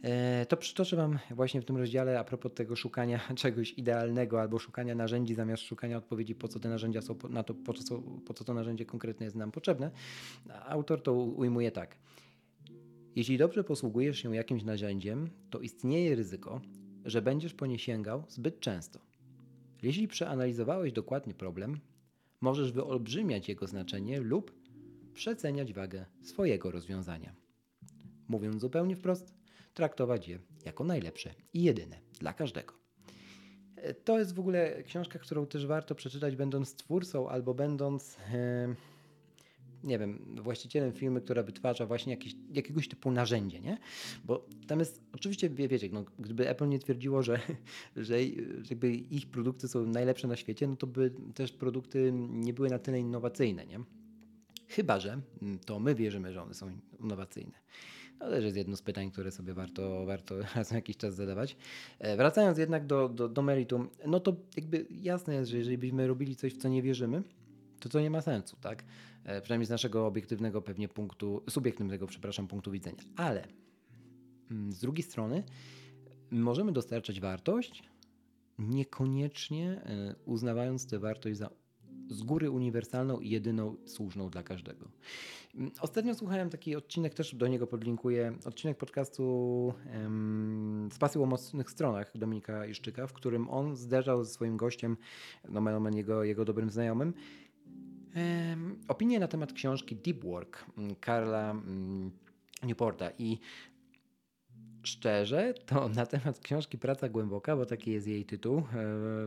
E, 0.03 0.47
to 0.47 0.57
przytoczę 0.57 0.97
Wam 0.97 1.19
właśnie 1.31 1.61
w 1.61 1.65
tym 1.65 1.77
rozdziale 1.77 2.19
a 2.19 2.25
propos 2.25 2.53
tego 2.55 2.77
szukania 2.77 3.21
czegoś 3.35 3.73
idealnego 3.73 4.41
albo 4.41 4.59
szukania 4.59 4.95
narzędzi 4.95 5.35
zamiast 5.35 5.63
szukania 5.63 5.97
odpowiedzi, 5.97 6.35
po 6.35 6.49
co 6.49 6.61
te 6.61 6.69
narzędzia 6.69 7.03
są, 7.03 7.19
na 7.31 7.43
to, 7.43 7.55
po 7.55 7.73
co, 7.73 8.03
po 8.27 8.35
co 8.35 8.45
to 8.45 8.55
narzędzie 8.55 8.85
konkretnie 8.85 9.25
jest 9.25 9.37
nam 9.37 9.53
potrzebne. 9.53 9.91
Autor 10.67 11.03
to 11.03 11.13
ujmuje 11.13 11.71
tak. 11.71 11.97
Jeśli 13.17 13.39
dobrze 13.39 13.65
posługujesz 13.65 14.19
się 14.19 14.37
jakimś 14.37 14.65
narzędziem, 14.65 15.31
to 15.51 15.61
istnieje 15.61 16.15
ryzyko, 16.15 16.61
że 17.05 17.23
będziesz 17.23 17.55
po 17.55 17.67
nie 17.67 17.79
sięgał 17.79 18.25
zbyt 18.29 18.61
często. 18.61 19.01
Jeśli 19.83 20.09
przeanalizowałeś 20.09 20.93
dokładnie 20.93 21.35
problem, 21.35 21.81
możesz 22.41 22.73
wyolbrzymiać 22.73 23.49
jego 23.49 23.67
znaczenie 23.67 24.21
lub 24.21 24.53
przeceniać 25.15 25.73
wagę 25.73 26.07
swojego 26.23 26.71
rozwiązania. 26.71 27.35
Mówiąc 28.29 28.61
zupełnie 28.61 28.97
wprost, 28.97 29.42
traktować 29.75 30.29
je 30.29 30.39
jako 30.65 30.85
najlepsze 30.85 31.35
i 31.55 31.63
jedyne 31.63 31.99
dla 32.21 32.33
każdego. 32.33 32.83
E, 33.77 33.95
to 33.95 34.19
jest 34.19 34.35
w 34.35 34.41
ogóle 34.41 34.83
książka, 34.83 35.19
którą 35.19 35.47
też 35.47 35.67
warto 35.67 35.95
przeczytać, 35.95 36.37
będąc 36.37 36.75
twórcą 36.75 37.29
albo 37.29 37.55
będąc, 37.55 38.17
e, 38.33 38.75
nie 39.85 39.99
wiem, 39.99 40.37
właścicielem 40.43 40.93
firmy, 40.93 41.21
która 41.21 41.43
wytwarza 41.43 41.87
właśnie 41.87 42.17
jakiegoś 42.53 42.89
typu 42.89 43.11
narzędzie, 43.11 43.61
nie? 43.61 43.79
Bo 44.25 44.47
tam 44.67 44.79
jest, 44.79 45.03
oczywiście, 45.15 45.51
wie, 45.51 45.69
wiecie, 45.69 45.89
no, 45.93 46.05
gdyby 46.19 46.49
Apple 46.49 46.69
nie 46.69 46.79
twierdziło, 46.79 47.23
że, 47.29 47.41
że 47.97 48.23
jakby 48.71 48.93
ich 48.95 49.31
produkty 49.31 49.69
są 49.69 49.87
najlepsze 49.87 50.29
na 50.29 50.37
świecie, 50.37 50.67
no 50.67 50.77
to 50.77 50.87
by 50.87 51.13
też 51.35 51.53
produkty 51.53 52.13
nie 52.15 52.53
były 52.53 52.69
na 52.69 52.79
tyle 52.79 53.01
innowacyjne, 53.01 53.67
nie? 53.67 53.81
Chyba, 54.69 55.01
że 55.01 55.21
to 55.67 55.81
my 55.81 55.95
wierzymy, 55.95 56.33
że 56.33 56.43
one 56.43 56.55
są 56.55 56.71
innowacyjne. 57.01 57.53
To 58.23 58.31
też 58.31 58.45
jest 58.45 58.57
jedno 58.57 58.77
z 58.77 58.83
pytań, 58.83 59.11
które 59.11 59.31
sobie 59.31 59.55
warto, 59.55 60.07
warto 60.07 60.35
raz 60.55 60.71
na 60.71 60.77
jakiś 60.77 60.97
czas 60.97 61.15
zadawać. 61.15 61.57
E, 61.99 62.17
wracając 62.17 62.59
jednak 62.59 62.87
do, 62.87 63.09
do, 63.09 63.29
do 63.29 63.43
meritum, 63.43 63.89
no 64.07 64.21
to 64.21 64.37
jakby 64.57 64.87
jasne 64.91 65.35
jest, 65.35 65.51
że 65.51 65.59
jeżeli 65.59 65.79
byśmy 65.79 66.07
robili 66.07 66.37
coś, 66.37 66.55
w 66.55 66.59
co 66.59 66.69
nie 66.69 66.83
wierzymy, 66.83 67.23
to 67.81 67.89
to 67.89 68.01
nie 68.01 68.11
ma 68.11 68.21
sensu, 68.21 68.57
tak? 68.61 68.85
E, 69.25 69.41
przynajmniej 69.41 69.67
z 69.67 69.71
naszego 69.71 70.07
obiektywnego 70.07 70.63
pewnie 70.63 70.89
punktu, 70.89 71.43
subiektywnego, 71.51 72.07
przepraszam, 72.07 72.49
punktu 72.49 72.71
widzenia. 72.71 73.03
Ale 73.17 73.49
mm, 74.51 74.73
z 74.73 74.81
drugiej 74.81 75.03
strony 75.03 75.43
możemy 76.31 76.73
dostarczać 76.73 77.21
wartość, 77.21 77.83
niekoniecznie 78.59 79.83
e, 79.85 80.15
uznawając 80.25 80.87
tę 80.87 80.99
wartość 80.99 81.39
za 81.39 81.51
z 82.09 82.23
góry 82.23 82.51
uniwersalną 82.51 83.21
i 83.21 83.31
jedyną 83.31 83.77
słuszną 83.87 84.31
dla 84.31 84.43
każdego. 84.43 84.89
Ostatnio 85.81 86.15
słuchałem 86.15 86.51
taki 86.51 86.77
odcinek, 86.77 87.15
też 87.15 87.35
do 87.35 87.49
niego 87.49 87.67
podlinkuję, 87.67 88.33
odcinek 88.45 88.79
podcastu 88.79 89.25
um, 89.95 90.89
z 90.93 90.99
pasją 90.99 91.23
o 91.23 91.27
mocnych 91.27 91.71
stronach 91.71 92.19
Dominika 92.19 92.67
Iszczyka, 92.67 93.07
w 93.07 93.13
którym 93.13 93.51
on 93.51 93.77
zderzał 93.77 94.25
ze 94.25 94.31
swoim 94.31 94.57
gościem, 94.57 94.97
nomen 95.49 95.97
jego, 95.97 96.25
jego 96.25 96.45
dobrym 96.45 96.71
znajomym, 96.71 97.15
um, 98.17 98.79
opinię 98.89 99.21
na 99.21 99.29
temat 99.29 99.53
książki 99.53 99.97
Deep 99.97 100.25
Work 100.25 100.67
Karla 101.01 101.51
um, 101.51 102.11
Newporta 102.63 103.11
i 103.19 103.39
szczerze, 104.83 105.55
to 105.67 105.89
na 105.99 106.07
temat 106.07 106.39
książki 106.39 106.79
Praca 106.79 107.09
Głęboka, 107.09 107.57
bo 107.57 107.67
taki 107.67 107.91
jest 107.91 108.07
jej 108.07 108.25
tytuł 108.25 108.59
e, 108.59 108.63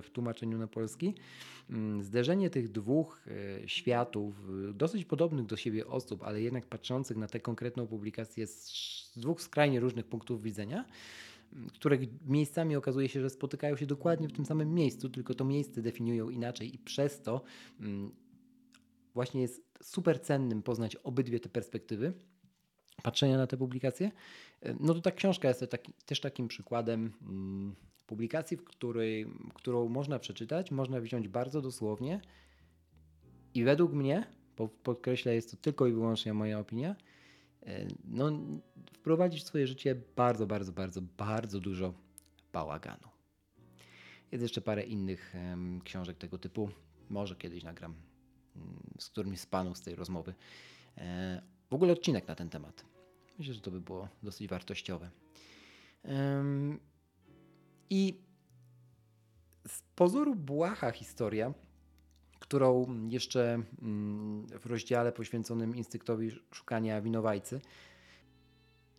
w 0.02 0.10
tłumaczeniu 0.14 0.58
na 0.58 0.68
polski, 0.68 1.14
mm, 1.70 2.04
zderzenie 2.04 2.50
tych 2.50 2.72
dwóch 2.72 3.22
e, 3.28 3.68
światów, 3.68 4.36
e, 4.70 4.74
dosyć 4.74 5.06
podobnych 5.06 5.46
do 5.46 5.58
siebie 5.58 5.88
osób, 5.88 6.24
ale 6.24 6.42
jednak 6.42 6.66
patrzących 6.66 7.18
na 7.18 7.28
tę 7.28 7.40
konkretną 7.40 7.88
publikację 7.88 8.48
z 8.48 9.14
dwóch 9.16 9.42
skrajnie 9.42 9.80
różnych 9.80 10.06
punktów 10.06 10.44
widzenia, 10.44 10.86
mm, 11.54 11.70
które 11.70 11.98
miejscami 12.26 12.76
okazuje 12.76 13.10
się, 13.10 13.22
że 13.22 13.30
spotykają 13.30 13.76
się 13.76 13.86
dokładnie 13.86 14.28
w 14.28 14.34
tym 14.34 14.46
samym 14.46 14.74
miejscu, 14.74 15.10
tylko 15.10 15.34
to 15.34 15.46
miejsce 15.46 15.82
definiują 15.82 16.30
inaczej 16.30 16.76
i 16.76 16.78
przez 16.78 17.22
to 17.22 17.42
mm, 17.80 18.12
właśnie 19.14 19.42
jest 19.42 19.66
super 19.84 20.22
cennym 20.22 20.64
poznać 20.64 20.96
obydwie 20.96 21.40
te 21.40 21.50
perspektywy 21.50 22.14
patrzenia 23.04 23.38
na 23.38 23.48
te 23.48 23.58
publikacje. 23.58 24.12
No 24.80 24.94
to 24.94 25.02
ta 25.02 25.12
książka 25.12 25.48
jest 25.48 25.66
taki, 25.70 25.94
też 26.06 26.20
takim 26.20 26.48
przykładem 26.48 27.14
mm, 27.22 27.76
publikacji, 28.08 28.58
w 28.58 28.64
której, 28.64 29.26
którą 29.54 29.90
można 29.90 30.20
przeczytać, 30.20 30.72
można 30.72 31.02
wziąć 31.02 31.28
bardzo 31.28 31.62
dosłownie 31.62 32.22
i 33.54 33.64
według 33.64 33.94
mnie, 33.94 34.28
podkreślę, 34.84 35.36
jest 35.36 35.52
to 35.52 35.58
tylko 35.58 35.88
i 35.88 35.92
wyłącznie 35.92 36.34
moja 36.34 36.60
opinia, 36.60 36.96
e, 37.64 37.88
no, 38.06 38.32
wprowadzić 38.94 39.44
w 39.44 39.48
swoje 39.48 39.68
życie 39.68 39.96
bardzo, 40.16 40.48
bardzo, 40.48 40.72
bardzo, 40.72 41.02
bardzo 41.18 41.60
dużo 41.60 41.94
bałaganu. 42.54 43.08
Jest 44.32 44.42
jeszcze 44.42 44.62
parę 44.62 44.84
innych 44.84 45.34
um, 45.36 45.82
książek 45.82 46.18
tego 46.18 46.38
typu. 46.38 46.70
Może 47.10 47.36
kiedyś 47.36 47.64
nagram 47.64 47.96
um, 48.56 48.80
z 49.00 49.10
którymś 49.10 49.40
z 49.40 49.46
panów 49.46 49.78
z 49.78 49.82
tej 49.82 49.96
rozmowy. 49.96 50.34
E, 50.98 51.42
ogóle 51.76 51.94
odcinek 51.94 52.28
na 52.28 52.36
ten 52.36 52.50
temat. 52.50 52.86
Myślę, 53.40 53.54
że 53.54 53.62
to 53.62 53.72
by 53.72 53.82
było 53.82 54.08
dosyć 54.24 54.48
wartościowe. 54.48 55.10
I 57.90 58.22
z 59.68 59.82
pozoru 59.96 60.36
błaha 60.36 60.92
historia, 60.92 61.54
którą 62.40 62.86
jeszcze 63.10 63.62
mm, 63.82 64.48
w 64.60 64.66
rozdziale 64.66 65.12
poświęconym 65.12 65.76
instynktowi 65.76 66.32
szukania 66.52 67.02
winowajcy, 67.02 67.62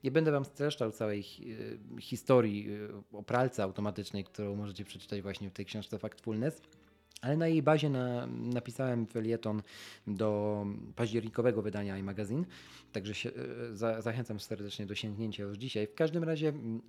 Nie 0.05 0.11
będę 0.11 0.33
Wam 0.33 0.45
streszczał 0.45 0.93
całej 0.93 1.21
e, 1.21 2.01
historii 2.01 2.69
e, 3.13 3.19
o 3.19 3.23
pralce 3.23 3.63
automatycznej, 3.63 4.25
którą 4.25 4.57
możecie 4.57 4.85
przeczytać 4.85 5.23
właśnie 5.23 5.51
w 5.51 5.53
tej 5.53 5.65
książce 5.65 5.99
Factfulness. 5.99 6.63
Ale 7.21 7.37
na 7.37 7.49
jej 7.49 7.63
bazie 7.63 7.91
na, 7.91 8.27
napisałem 8.27 9.07
felieton 9.07 9.63
do 10.07 10.67
październikowego 10.97 11.63
wydania 11.63 11.99
iMagazine, 11.99 12.45
także 12.93 13.15
się, 13.15 13.31
e, 13.31 13.77
za, 13.77 14.03
zachęcam 14.03 14.41
serdecznie 14.41 14.87
do 14.87 14.95
sięgnięcia 14.95 15.43
już 15.43 15.59
dzisiaj. 15.59 15.87
W 15.87 15.95
każdym 15.95 16.25
razie 16.25 16.49
mm, 16.49 16.83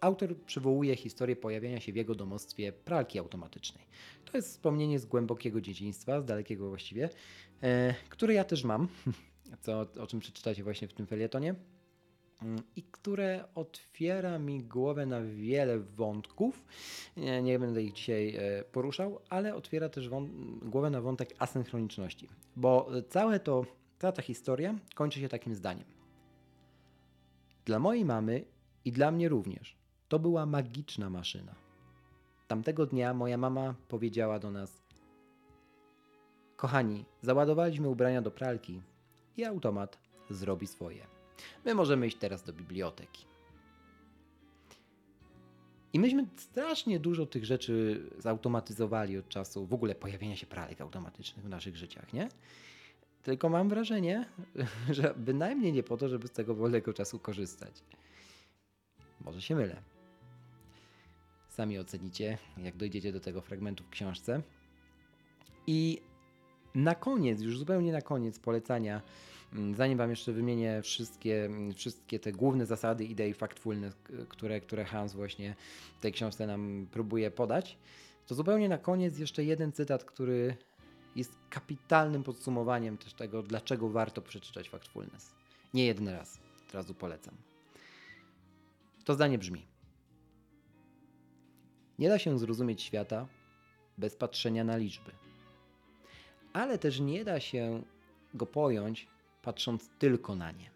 autor 0.00 0.40
przywołuje 0.40 0.96
historię 0.96 1.36
pojawiania 1.36 1.80
się 1.80 1.92
w 1.92 1.96
jego 1.96 2.14
domostwie 2.14 2.72
pralki 2.72 3.18
automatycznej. 3.18 3.84
To 4.24 4.38
jest 4.38 4.48
wspomnienie 4.48 4.98
z 4.98 5.06
głębokiego 5.06 5.60
dzieciństwa, 5.60 6.20
z 6.20 6.24
dalekiego 6.24 6.68
właściwie, 6.68 7.10
e, 7.62 7.94
które 8.08 8.34
ja 8.34 8.44
też 8.44 8.64
mam, 8.64 8.88
co, 9.62 9.80
o 9.80 10.06
czym 10.06 10.20
przeczytacie 10.20 10.64
właśnie 10.64 10.88
w 10.88 10.92
tym 10.92 11.06
felietonie 11.06 11.54
i 12.76 12.82
które 12.82 13.44
otwiera 13.54 14.38
mi 14.38 14.64
głowę 14.64 15.06
na 15.06 15.22
wiele 15.22 15.78
wątków. 15.78 16.64
Nie, 17.16 17.42
nie 17.42 17.58
będę 17.58 17.82
ich 17.82 17.92
dzisiaj 17.92 18.36
e, 18.36 18.64
poruszał, 18.64 19.20
ale 19.30 19.54
otwiera 19.54 19.88
też 19.88 20.08
głowę 20.62 20.90
na 20.90 21.00
wątek 21.00 21.34
asynchroniczności, 21.38 22.28
bo 22.56 22.90
całe 23.08 23.40
to, 23.40 23.64
cała 23.98 24.12
ta 24.12 24.22
historia 24.22 24.78
kończy 24.94 25.20
się 25.20 25.28
takim 25.28 25.54
zdaniem. 25.54 25.84
Dla 27.64 27.78
mojej 27.78 28.04
mamy 28.04 28.44
i 28.84 28.92
dla 28.92 29.10
mnie 29.10 29.28
również 29.28 29.76
to 30.08 30.18
była 30.18 30.46
magiczna 30.46 31.10
maszyna. 31.10 31.54
Tamtego 32.48 32.86
dnia 32.86 33.14
moja 33.14 33.36
mama 33.36 33.74
powiedziała 33.88 34.38
do 34.38 34.50
nas: 34.50 34.82
Kochani, 36.56 37.04
załadowaliśmy 37.22 37.88
ubrania 37.88 38.22
do 38.22 38.30
pralki 38.30 38.82
i 39.36 39.44
automat 39.44 39.98
zrobi 40.30 40.66
swoje. 40.66 41.17
My 41.64 41.74
możemy 41.74 42.06
iść 42.06 42.16
teraz 42.16 42.42
do 42.42 42.52
biblioteki. 42.52 43.24
I 45.92 46.00
myśmy 46.00 46.26
strasznie 46.36 47.00
dużo 47.00 47.26
tych 47.26 47.44
rzeczy 47.44 48.02
zautomatyzowali 48.18 49.18
od 49.18 49.28
czasu 49.28 49.66
w 49.66 49.72
ogóle 49.72 49.94
pojawienia 49.94 50.36
się 50.36 50.46
pralek 50.46 50.80
automatycznych 50.80 51.46
w 51.46 51.48
naszych 51.48 51.76
życiach, 51.76 52.12
nie? 52.12 52.28
Tylko 53.22 53.48
mam 53.48 53.68
wrażenie, 53.68 54.28
że 54.90 55.14
bynajmniej 55.16 55.72
nie 55.72 55.82
po 55.82 55.96
to, 55.96 56.08
żeby 56.08 56.28
z 56.28 56.32
tego 56.32 56.54
wolnego 56.54 56.92
czasu 56.92 57.18
korzystać. 57.18 57.82
Może 59.20 59.42
się 59.42 59.54
mylę. 59.54 59.82
Sami 61.48 61.78
ocenicie, 61.78 62.38
jak 62.56 62.76
dojdziecie 62.76 63.12
do 63.12 63.20
tego 63.20 63.40
fragmentu 63.40 63.84
w 63.84 63.90
książce. 63.90 64.42
I 65.66 66.00
na 66.74 66.94
koniec, 66.94 67.40
już 67.40 67.58
zupełnie 67.58 67.92
na 67.92 68.02
koniec 68.02 68.38
polecania, 68.38 69.02
zanim 69.74 69.98
Wam 69.98 70.10
jeszcze 70.10 70.32
wymienię 70.32 70.82
wszystkie, 70.82 71.44
mm, 71.44 71.74
wszystkie 71.74 72.18
te 72.18 72.32
główne 72.32 72.66
zasady 72.66 73.04
idei 73.04 73.34
factfulness, 73.34 73.96
które, 74.28 74.60
które 74.60 74.84
Hans 74.84 75.12
właśnie 75.12 75.54
w 75.98 76.00
tej 76.00 76.12
książce 76.12 76.46
nam 76.46 76.86
próbuje 76.90 77.30
podać, 77.30 77.78
to 78.26 78.34
zupełnie 78.34 78.68
na 78.68 78.78
koniec 78.78 79.18
jeszcze 79.18 79.44
jeden 79.44 79.72
cytat, 79.72 80.04
który 80.04 80.56
jest 81.16 81.32
kapitalnym 81.50 82.22
podsumowaniem 82.22 82.98
też 82.98 83.14
tego, 83.14 83.42
dlaczego 83.42 83.88
warto 83.88 84.22
przeczytać 84.22 84.68
factfulness. 84.68 85.34
Nie 85.74 85.86
jeden 85.86 86.08
raz, 86.08 86.40
od 86.68 86.74
razu 86.74 86.94
polecam. 86.94 87.34
To 89.04 89.14
zdanie 89.14 89.38
brzmi: 89.38 89.66
nie 91.98 92.08
da 92.08 92.18
się 92.18 92.38
zrozumieć 92.38 92.82
świata 92.82 93.28
bez 93.98 94.16
patrzenia 94.16 94.64
na 94.64 94.76
liczby. 94.76 95.12
Ale 96.52 96.78
też 96.78 97.00
nie 97.00 97.24
da 97.24 97.40
się 97.40 97.82
go 98.34 98.46
pojąć 98.46 99.08
patrząc 99.42 99.88
tylko 99.98 100.34
na 100.34 100.52
nie. 100.52 100.70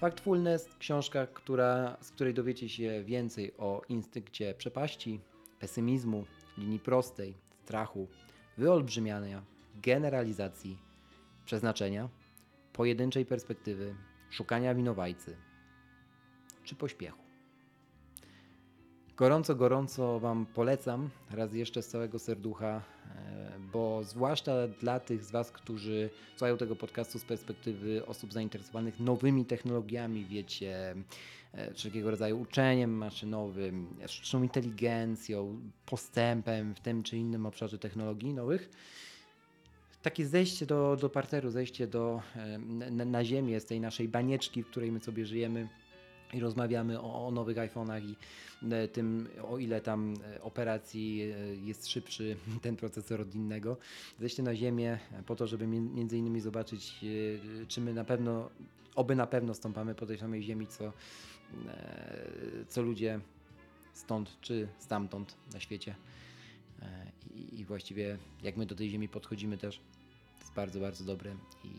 Factfulness, 0.00 0.76
książka, 0.78 1.26
która, 1.26 1.96
z 2.00 2.10
której 2.10 2.34
dowiecie 2.34 2.68
się 2.68 3.04
więcej 3.04 3.56
o 3.56 3.82
instynkcie 3.88 4.54
przepaści, 4.54 5.20
pesymizmu, 5.60 6.24
linii 6.58 6.78
prostej, 6.78 7.34
strachu, 7.64 8.08
wyolbrzymiania, 8.58 9.42
generalizacji, 9.74 10.78
przeznaczenia, 11.44 12.08
pojedynczej 12.72 13.26
perspektywy, 13.26 13.94
szukania 14.30 14.74
winowajcy 14.74 15.36
czy 16.64 16.74
pośpiechu. 16.74 17.21
Gorąco, 19.22 19.54
gorąco 19.54 20.20
Wam 20.20 20.46
polecam, 20.46 21.10
raz 21.30 21.54
jeszcze 21.54 21.82
z 21.82 21.88
całego 21.88 22.18
serducha, 22.18 22.82
e, 23.06 23.52
bo 23.72 24.04
zwłaszcza 24.04 24.68
dla 24.80 25.00
tych 25.00 25.24
z 25.24 25.30
Was, 25.30 25.50
którzy 25.50 26.10
słuchają 26.30 26.56
tego 26.56 26.76
podcastu 26.76 27.18
z 27.18 27.24
perspektywy 27.24 28.06
osób 28.06 28.32
zainteresowanych 28.32 29.00
nowymi 29.00 29.44
technologiami, 29.44 30.24
wiecie, 30.24 30.94
e, 31.52 31.74
wszelkiego 31.74 32.10
rodzaju 32.10 32.40
uczeniem 32.40 32.90
maszynowym, 32.90 33.86
sztuczną 34.06 34.42
inteligencją, 34.42 35.60
postępem 35.86 36.74
w 36.74 36.80
tym 36.80 37.02
czy 37.02 37.16
innym 37.16 37.46
obszarze 37.46 37.78
technologii 37.78 38.34
nowych, 38.34 38.70
takie 40.02 40.26
zejście 40.26 40.66
do, 40.66 40.96
do 41.00 41.08
parteru, 41.08 41.50
zejście 41.50 41.86
do, 41.86 42.22
e, 42.36 42.58
na, 42.90 43.04
na 43.04 43.24
ziemię 43.24 43.60
z 43.60 43.64
tej 43.64 43.80
naszej 43.80 44.08
banieczki, 44.08 44.62
w 44.62 44.66
której 44.66 44.92
my 44.92 45.00
sobie 45.00 45.26
żyjemy 45.26 45.68
i 46.32 46.40
rozmawiamy 46.40 47.00
o, 47.00 47.26
o 47.26 47.30
nowych 47.30 47.56
iPhone'ach 47.56 48.02
i 48.04 48.16
e, 48.72 48.88
tym, 48.88 49.28
o 49.42 49.58
ile 49.58 49.80
tam 49.80 50.14
e, 50.34 50.42
operacji 50.42 51.22
e, 51.22 51.54
jest 51.54 51.88
szybszy 51.88 52.36
ten 52.62 52.76
procesor 52.76 53.20
od 53.20 53.34
innego. 53.34 53.76
Zejście 54.20 54.42
na 54.42 54.54
Ziemię 54.54 54.98
po 55.26 55.36
to, 55.36 55.46
żeby 55.46 55.66
między 55.66 56.18
innymi 56.18 56.40
zobaczyć, 56.40 57.00
czy 57.68 57.80
my 57.80 57.94
na 57.94 58.04
pewno, 58.04 58.50
oby 58.94 59.16
na 59.16 59.26
pewno 59.26 59.54
stąpamy 59.54 59.94
po 59.94 60.06
tej 60.06 60.18
samej 60.18 60.42
Ziemi, 60.42 60.66
co, 60.66 60.92
co 62.68 62.82
ludzie 62.82 63.20
stąd 63.92 64.40
czy 64.40 64.68
stamtąd 64.78 65.36
na 65.52 65.60
świecie. 65.60 65.94
I, 67.34 67.60
I 67.60 67.64
właściwie 67.64 68.18
jak 68.42 68.56
my 68.56 68.66
do 68.66 68.74
tej 68.74 68.90
Ziemi 68.90 69.08
podchodzimy 69.08 69.58
też 69.58 69.80
jest 70.40 70.54
bardzo, 70.54 70.80
bardzo 70.80 71.04
dobre 71.04 71.34
i 71.64 71.70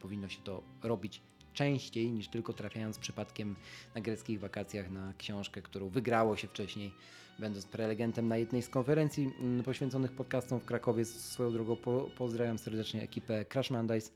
powinno 0.00 0.28
się 0.28 0.40
to 0.44 0.62
robić 0.82 1.22
częściej 1.54 2.10
niż 2.10 2.28
tylko 2.28 2.52
trafiając 2.52 2.98
przypadkiem 2.98 3.56
na 3.94 4.00
greckich 4.00 4.40
wakacjach 4.40 4.90
na 4.90 5.12
książkę, 5.18 5.62
którą 5.62 5.88
wygrało 5.88 6.36
się 6.36 6.48
wcześniej, 6.48 6.92
będąc 7.38 7.66
prelegentem 7.66 8.28
na 8.28 8.36
jednej 8.36 8.62
z 8.62 8.68
konferencji 8.68 9.32
mm, 9.40 9.62
poświęconych 9.62 10.12
podcastom 10.12 10.60
w 10.60 10.64
Krakowie. 10.64 11.04
Swoją 11.04 11.52
drogą 11.52 11.76
po, 11.76 12.10
pozdrawiam 12.18 12.58
serdecznie 12.58 13.02
ekipę 13.02 13.44
Crash 13.44 13.70
Mondays, 13.70 14.12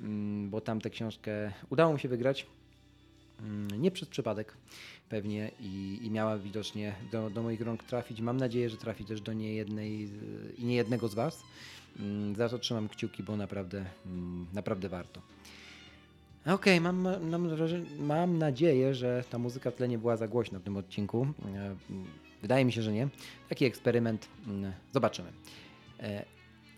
mm, 0.00 0.50
bo 0.50 0.60
tam 0.60 0.80
tę 0.80 0.90
książkę 0.90 1.52
udało 1.70 1.92
mi 1.92 2.00
się 2.00 2.08
wygrać. 2.08 2.46
Mm, 3.40 3.82
nie 3.82 3.90
przez 3.90 4.08
przypadek 4.08 4.56
pewnie 5.08 5.50
i, 5.60 5.98
i 6.02 6.10
miała 6.10 6.38
widocznie 6.38 6.94
do, 7.12 7.30
do 7.30 7.42
moich 7.42 7.60
rąk 7.60 7.84
trafić. 7.84 8.20
Mam 8.20 8.36
nadzieję, 8.36 8.70
że 8.70 8.76
trafi 8.76 9.04
też 9.04 9.20
do 9.20 9.32
niejednej 9.32 10.08
i 10.58 10.64
niejednego 10.64 11.08
z 11.08 11.14
Was. 11.14 11.42
Za 12.36 12.48
to 12.48 12.58
trzymam 12.58 12.88
kciuki, 12.88 13.22
bo 13.22 13.36
naprawdę, 13.36 13.86
naprawdę 14.52 14.88
warto. 14.88 15.22
Okej, 16.40 16.54
okay, 16.54 16.80
mam, 16.80 17.00
mam, 17.30 17.48
mam 17.98 18.38
nadzieję, 18.38 18.94
że 18.94 19.24
ta 19.30 19.38
muzyka 19.38 19.70
w 19.70 19.74
tle 19.74 19.88
nie 19.88 19.98
była 19.98 20.16
za 20.16 20.28
głośna 20.28 20.58
w 20.58 20.62
tym 20.62 20.76
odcinku. 20.76 21.26
E, 21.54 21.76
wydaje 22.42 22.64
mi 22.64 22.72
się, 22.72 22.82
że 22.82 22.92
nie. 22.92 23.08
Taki 23.48 23.64
eksperyment. 23.64 24.28
Mm, 24.46 24.72
zobaczymy. 24.92 25.32
E, 26.00 26.24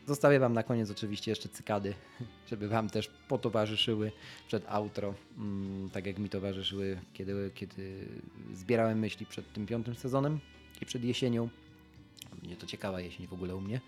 zostawię 0.07 0.39
Wam 0.39 0.53
na 0.53 0.63
koniec 0.63 0.91
oczywiście 0.91 1.31
jeszcze 1.31 1.49
cykady, 1.49 1.95
żeby 2.51 2.69
Wam 2.69 2.91
też 2.91 3.11
potowarzyszyły 3.29 4.13
przed 4.49 4.65
outro, 4.69 5.15
mm, 5.39 5.91
tak 5.91 6.07
jak 6.07 6.19
mi 6.19 6.29
towarzyszyły, 6.29 6.99
kiedy, 7.13 7.51
kiedy 7.55 8.09
zbierałem 8.55 8.99
myśli 8.99 9.27
przed 9.27 9.53
tym 9.53 9.67
piątym 9.67 9.95
sezonem 9.95 10.41
i 10.81 10.87
przed 10.87 11.05
jesienią. 11.05 11.49
Mnie 12.43 12.57
to 12.57 12.67
ciekawa 12.67 13.01
jesień 13.01 13.27
w 13.27 13.33
ogóle 13.33 13.57
u 13.57 13.61
mnie 13.61 13.81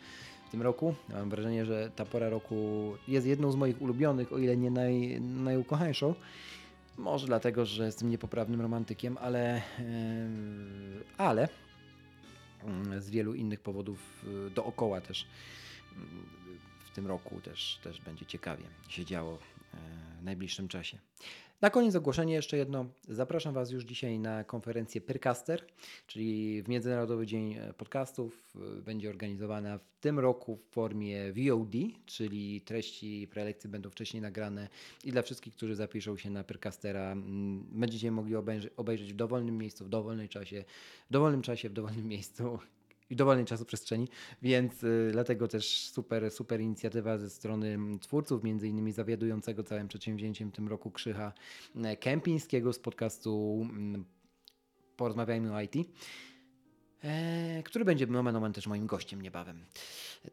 tym 0.55 0.63
roku. 0.63 0.95
Mam 1.09 1.31
wrażenie, 1.31 1.67
że 1.67 1.91
ta 1.97 2.05
pora 2.05 2.29
roku 2.29 2.93
jest 3.09 3.27
jedną 3.27 3.53
z 3.53 3.57
moich 3.57 3.83
ulubionych, 3.83 4.33
o 4.33 4.39
ile 4.39 4.57
nie 4.57 4.71
naj, 4.71 5.21
najukochańszą. 5.21 6.15
Może 6.99 7.27
dlatego, 7.27 7.67
że 7.67 7.87
jestem 7.87 8.11
niepoprawnym 8.11 8.61
romantykiem, 8.61 9.19
ale, 9.21 9.63
ale 11.19 11.49
mm, 12.65 13.01
z 13.01 13.11
wielu 13.11 13.35
innych 13.35 13.61
powodów 13.61 14.25
y, 14.47 14.51
dookoła 14.51 15.01
też 15.01 15.27
mm, 15.97 16.27
w 16.79 16.91
tym 16.91 17.07
roku 17.07 17.41
też, 17.41 17.81
też 17.83 18.01
będzie 18.01 18.27
ciekawie 18.27 18.65
się 18.89 19.05
działo 19.05 19.39
e, 19.75 19.77
w 20.21 20.25
najbliższym 20.25 20.69
czasie. 20.69 20.99
Na 21.61 21.71
koniec 21.71 21.95
ogłoszenie 21.95 22.35
jeszcze 22.35 22.57
jedno. 22.57 22.87
Zapraszam 23.09 23.55
Was 23.55 23.71
już 23.71 23.85
dzisiaj 23.85 24.19
na 24.19 24.45
konferencję 24.45 25.01
Pyrcaster, 25.01 25.67
czyli 26.07 26.63
w 26.63 26.69
Międzynarodowy 26.69 27.27
Dzień 27.27 27.57
Podcastów. 27.77 28.57
Będzie 28.85 29.11
organizowana 29.11 29.79
w 29.79 29.99
tym 30.01 30.19
roku 30.19 30.57
w 30.57 30.71
formie 30.71 31.33
VOD, 31.33 31.73
czyli 32.07 32.61
treści 32.61 33.29
prelekcji 33.31 33.71
będą 33.71 33.91
wcześniej 33.91 34.23
nagrane 34.23 34.69
i 35.05 35.13
dla 35.13 35.23
wszystkich, 35.23 35.55
którzy 35.55 35.75
zapiszą 35.75 36.17
się 36.17 36.31
na 36.31 36.45
Pyrcastera, 36.45 37.15
będziecie 37.73 38.11
mogli 38.11 38.37
obejrzeć 38.77 39.13
w 39.13 39.17
dowolnym 39.17 39.59
miejscu, 39.59 39.85
w 39.85 39.89
dowolnym 39.89 40.29
czasie, 40.29 40.65
w 41.11 41.13
dowolnym 41.13 41.43
czasie, 41.43 41.69
w 41.69 41.73
dowolnym 41.73 42.09
miejscu 42.15 42.59
i 43.11 43.17
dowolnej 43.17 43.45
czasoprzestrzeni, 43.45 44.09
więc 44.43 44.83
y, 44.85 45.09
dlatego 45.13 45.49
też 45.49 45.91
super, 45.91 46.31
super 46.31 46.61
inicjatywa 46.61 47.19
ze 47.19 47.31
strony 47.31 47.79
twórców, 48.01 48.45
między 48.45 48.69
innymi 48.69 48.93
zawiadującego 48.93 49.63
całym 49.63 49.89
przedsięwzięciem 49.89 50.51
w 50.51 50.53
tym 50.53 50.69
roku 50.69 50.91
Krzycha 50.91 51.33
e, 51.77 51.97
Kępińskiego 51.97 52.73
z 52.73 52.79
podcastu 52.79 53.61
mm, 53.71 54.05
Porozmawiajmy 54.97 55.55
o 55.55 55.61
IT. 55.61 55.75
E, 57.05 57.63
który 57.63 57.85
będzie 57.85 58.07
moment, 58.07 58.35
moment 58.35 58.55
też 58.55 58.67
moim 58.67 58.87
gościem 58.87 59.23
niebawem. 59.23 59.65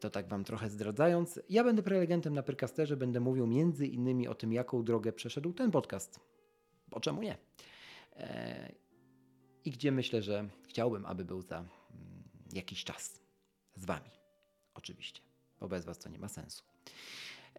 To 0.00 0.10
tak 0.10 0.28
Wam 0.28 0.44
trochę 0.44 0.70
zdradzając. 0.70 1.40
Ja 1.48 1.64
będę 1.64 1.82
prelegentem 1.82 2.34
na 2.34 2.42
Pyrcasterze, 2.42 2.96
będę 2.96 3.20
mówił 3.20 3.46
między 3.46 3.86
innymi 3.86 4.28
o 4.28 4.34
tym, 4.34 4.52
jaką 4.52 4.84
drogę 4.84 5.12
przeszedł 5.12 5.52
ten 5.52 5.70
podcast. 5.70 6.20
Bo 6.88 7.00
czemu 7.00 7.22
nie? 7.22 7.36
E, 8.16 8.72
I 9.64 9.70
gdzie 9.70 9.92
myślę, 9.92 10.22
że 10.22 10.48
chciałbym, 10.68 11.06
aby 11.06 11.24
był 11.24 11.42
za 11.42 11.64
jakiś 12.52 12.84
czas 12.84 13.20
z 13.76 13.84
Wami. 13.84 14.10
Oczywiście, 14.74 15.20
bo 15.60 15.68
bez 15.68 15.84
Was 15.84 15.98
to 15.98 16.08
nie 16.08 16.18
ma 16.18 16.28
sensu. 16.28 16.62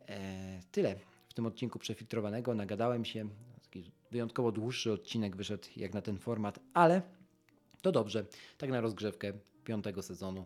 E, 0.07 0.59
tyle 0.71 0.95
w 1.27 1.33
tym 1.33 1.45
odcinku 1.45 1.79
przefiltrowanego. 1.79 2.55
Nagadałem 2.55 3.05
się. 3.05 3.29
Taki 3.63 3.91
wyjątkowo 4.11 4.51
dłuższy 4.51 4.91
odcinek 4.91 5.35
wyszedł 5.35 5.67
jak 5.77 5.93
na 5.93 6.01
ten 6.01 6.17
format, 6.17 6.59
ale 6.73 7.01
to 7.81 7.91
dobrze. 7.91 8.25
Tak 8.57 8.69
na 8.69 8.81
rozgrzewkę 8.81 9.33
piątego 9.63 10.01
sezonu. 10.01 10.45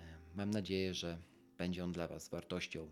E, 0.00 0.02
mam 0.34 0.50
nadzieję, 0.50 0.94
że 0.94 1.18
będzie 1.58 1.84
on 1.84 1.92
dla 1.92 2.08
Was 2.08 2.28
wartością. 2.28 2.88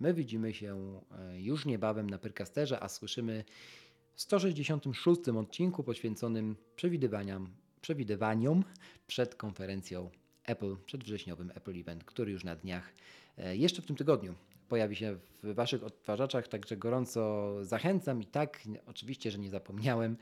My 0.00 0.14
widzimy 0.14 0.54
się 0.54 1.00
e, 1.18 1.40
już 1.40 1.66
niebawem 1.66 2.10
na 2.10 2.18
Pyrcasterze, 2.18 2.80
a 2.80 2.88
słyszymy 2.88 3.44
w 4.14 4.20
166 4.20 5.28
odcinku 5.28 5.84
poświęconym 5.84 6.56
przewidywaniom, 6.76 7.54
przewidywaniom 7.80 8.64
przed 9.06 9.34
konferencją 9.34 10.10
Apple, 10.44 10.76
przed 10.86 11.04
wrześniowym 11.04 11.52
Apple 11.54 11.80
Event, 11.80 12.04
który 12.04 12.32
już 12.32 12.44
na 12.44 12.56
dniach, 12.56 12.92
e, 13.38 13.56
jeszcze 13.56 13.82
w 13.82 13.86
tym 13.86 13.96
tygodniu, 13.96 14.34
pojawi 14.68 14.96
się 14.96 15.18
w 15.42 15.54
Waszych 15.54 15.84
odtwarzaczach, 15.84 16.48
także 16.48 16.76
gorąco 16.76 17.54
zachęcam 17.64 18.22
i 18.22 18.26
tak, 18.26 18.62
oczywiście, 18.86 19.30
że 19.30 19.38
nie 19.38 19.50
zapomniałem, 19.50 20.16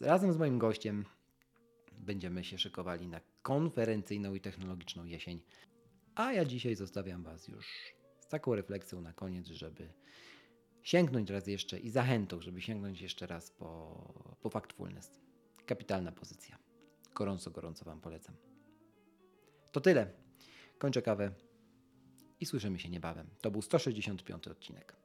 razem 0.00 0.32
z 0.32 0.36
moim 0.36 0.58
gościem 0.58 1.04
będziemy 1.92 2.44
się 2.44 2.58
szykowali 2.58 3.08
na 3.08 3.20
konferencyjną 3.42 4.34
i 4.34 4.40
technologiczną 4.40 5.04
jesień. 5.04 5.40
A 6.14 6.32
ja 6.32 6.44
dzisiaj 6.44 6.74
zostawiam 6.74 7.22
Was 7.22 7.48
już 7.48 7.94
z 8.20 8.28
taką 8.28 8.54
refleksją 8.54 9.00
na 9.00 9.12
koniec, 9.12 9.46
żeby 9.46 9.88
sięgnąć 10.82 11.30
raz 11.30 11.46
jeszcze 11.46 11.80
i 11.80 11.90
zachętą, 11.90 12.40
żeby 12.40 12.60
sięgnąć 12.60 13.00
jeszcze 13.00 13.26
raz 13.26 13.50
po, 13.50 14.36
po 14.42 14.50
Factfulness. 14.50 15.20
Kapitalna 15.66 16.12
pozycja. 16.12 16.63
Gorąco, 17.14 17.50
gorąco 17.50 17.84
Wam 17.84 18.00
polecam. 18.00 18.34
To 19.72 19.80
tyle. 19.80 20.06
Kończę 20.78 21.02
kawę 21.02 21.30
i 22.40 22.46
słyszymy 22.46 22.78
się 22.78 22.88
niebawem. 22.88 23.26
To 23.40 23.50
był 23.50 23.62
165 23.62 24.48
odcinek. 24.48 24.96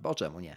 Bo 0.00 0.14
czemu 0.14 0.40
nie? 0.40 0.56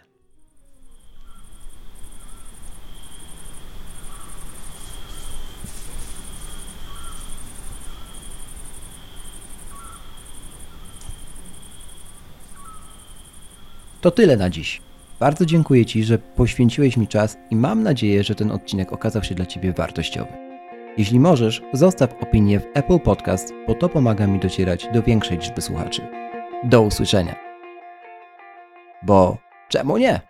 To 14.00 14.10
tyle 14.10 14.36
na 14.36 14.50
dziś. 14.50 14.82
Bardzo 15.20 15.46
dziękuję 15.46 15.86
Ci, 15.86 16.04
że 16.04 16.18
poświęciłeś 16.18 16.96
mi 16.96 17.08
czas 17.08 17.36
i 17.50 17.56
mam 17.56 17.82
nadzieję, 17.82 18.24
że 18.24 18.34
ten 18.34 18.50
odcinek 18.50 18.92
okazał 18.92 19.24
się 19.24 19.34
dla 19.34 19.46
Ciebie 19.46 19.72
wartościowy. 19.72 20.47
Jeśli 20.98 21.20
możesz, 21.20 21.62
zostaw 21.72 22.14
opinię 22.22 22.60
w 22.60 22.66
Apple 22.74 22.98
Podcast, 22.98 23.54
bo 23.66 23.74
to 23.74 23.88
pomaga 23.88 24.26
mi 24.26 24.38
docierać 24.38 24.88
do 24.92 25.02
większej 25.02 25.38
liczby 25.38 25.60
słuchaczy. 25.60 26.08
Do 26.64 26.82
usłyszenia. 26.82 27.34
Bo 29.02 29.36
czemu 29.68 29.98
nie? 29.98 30.20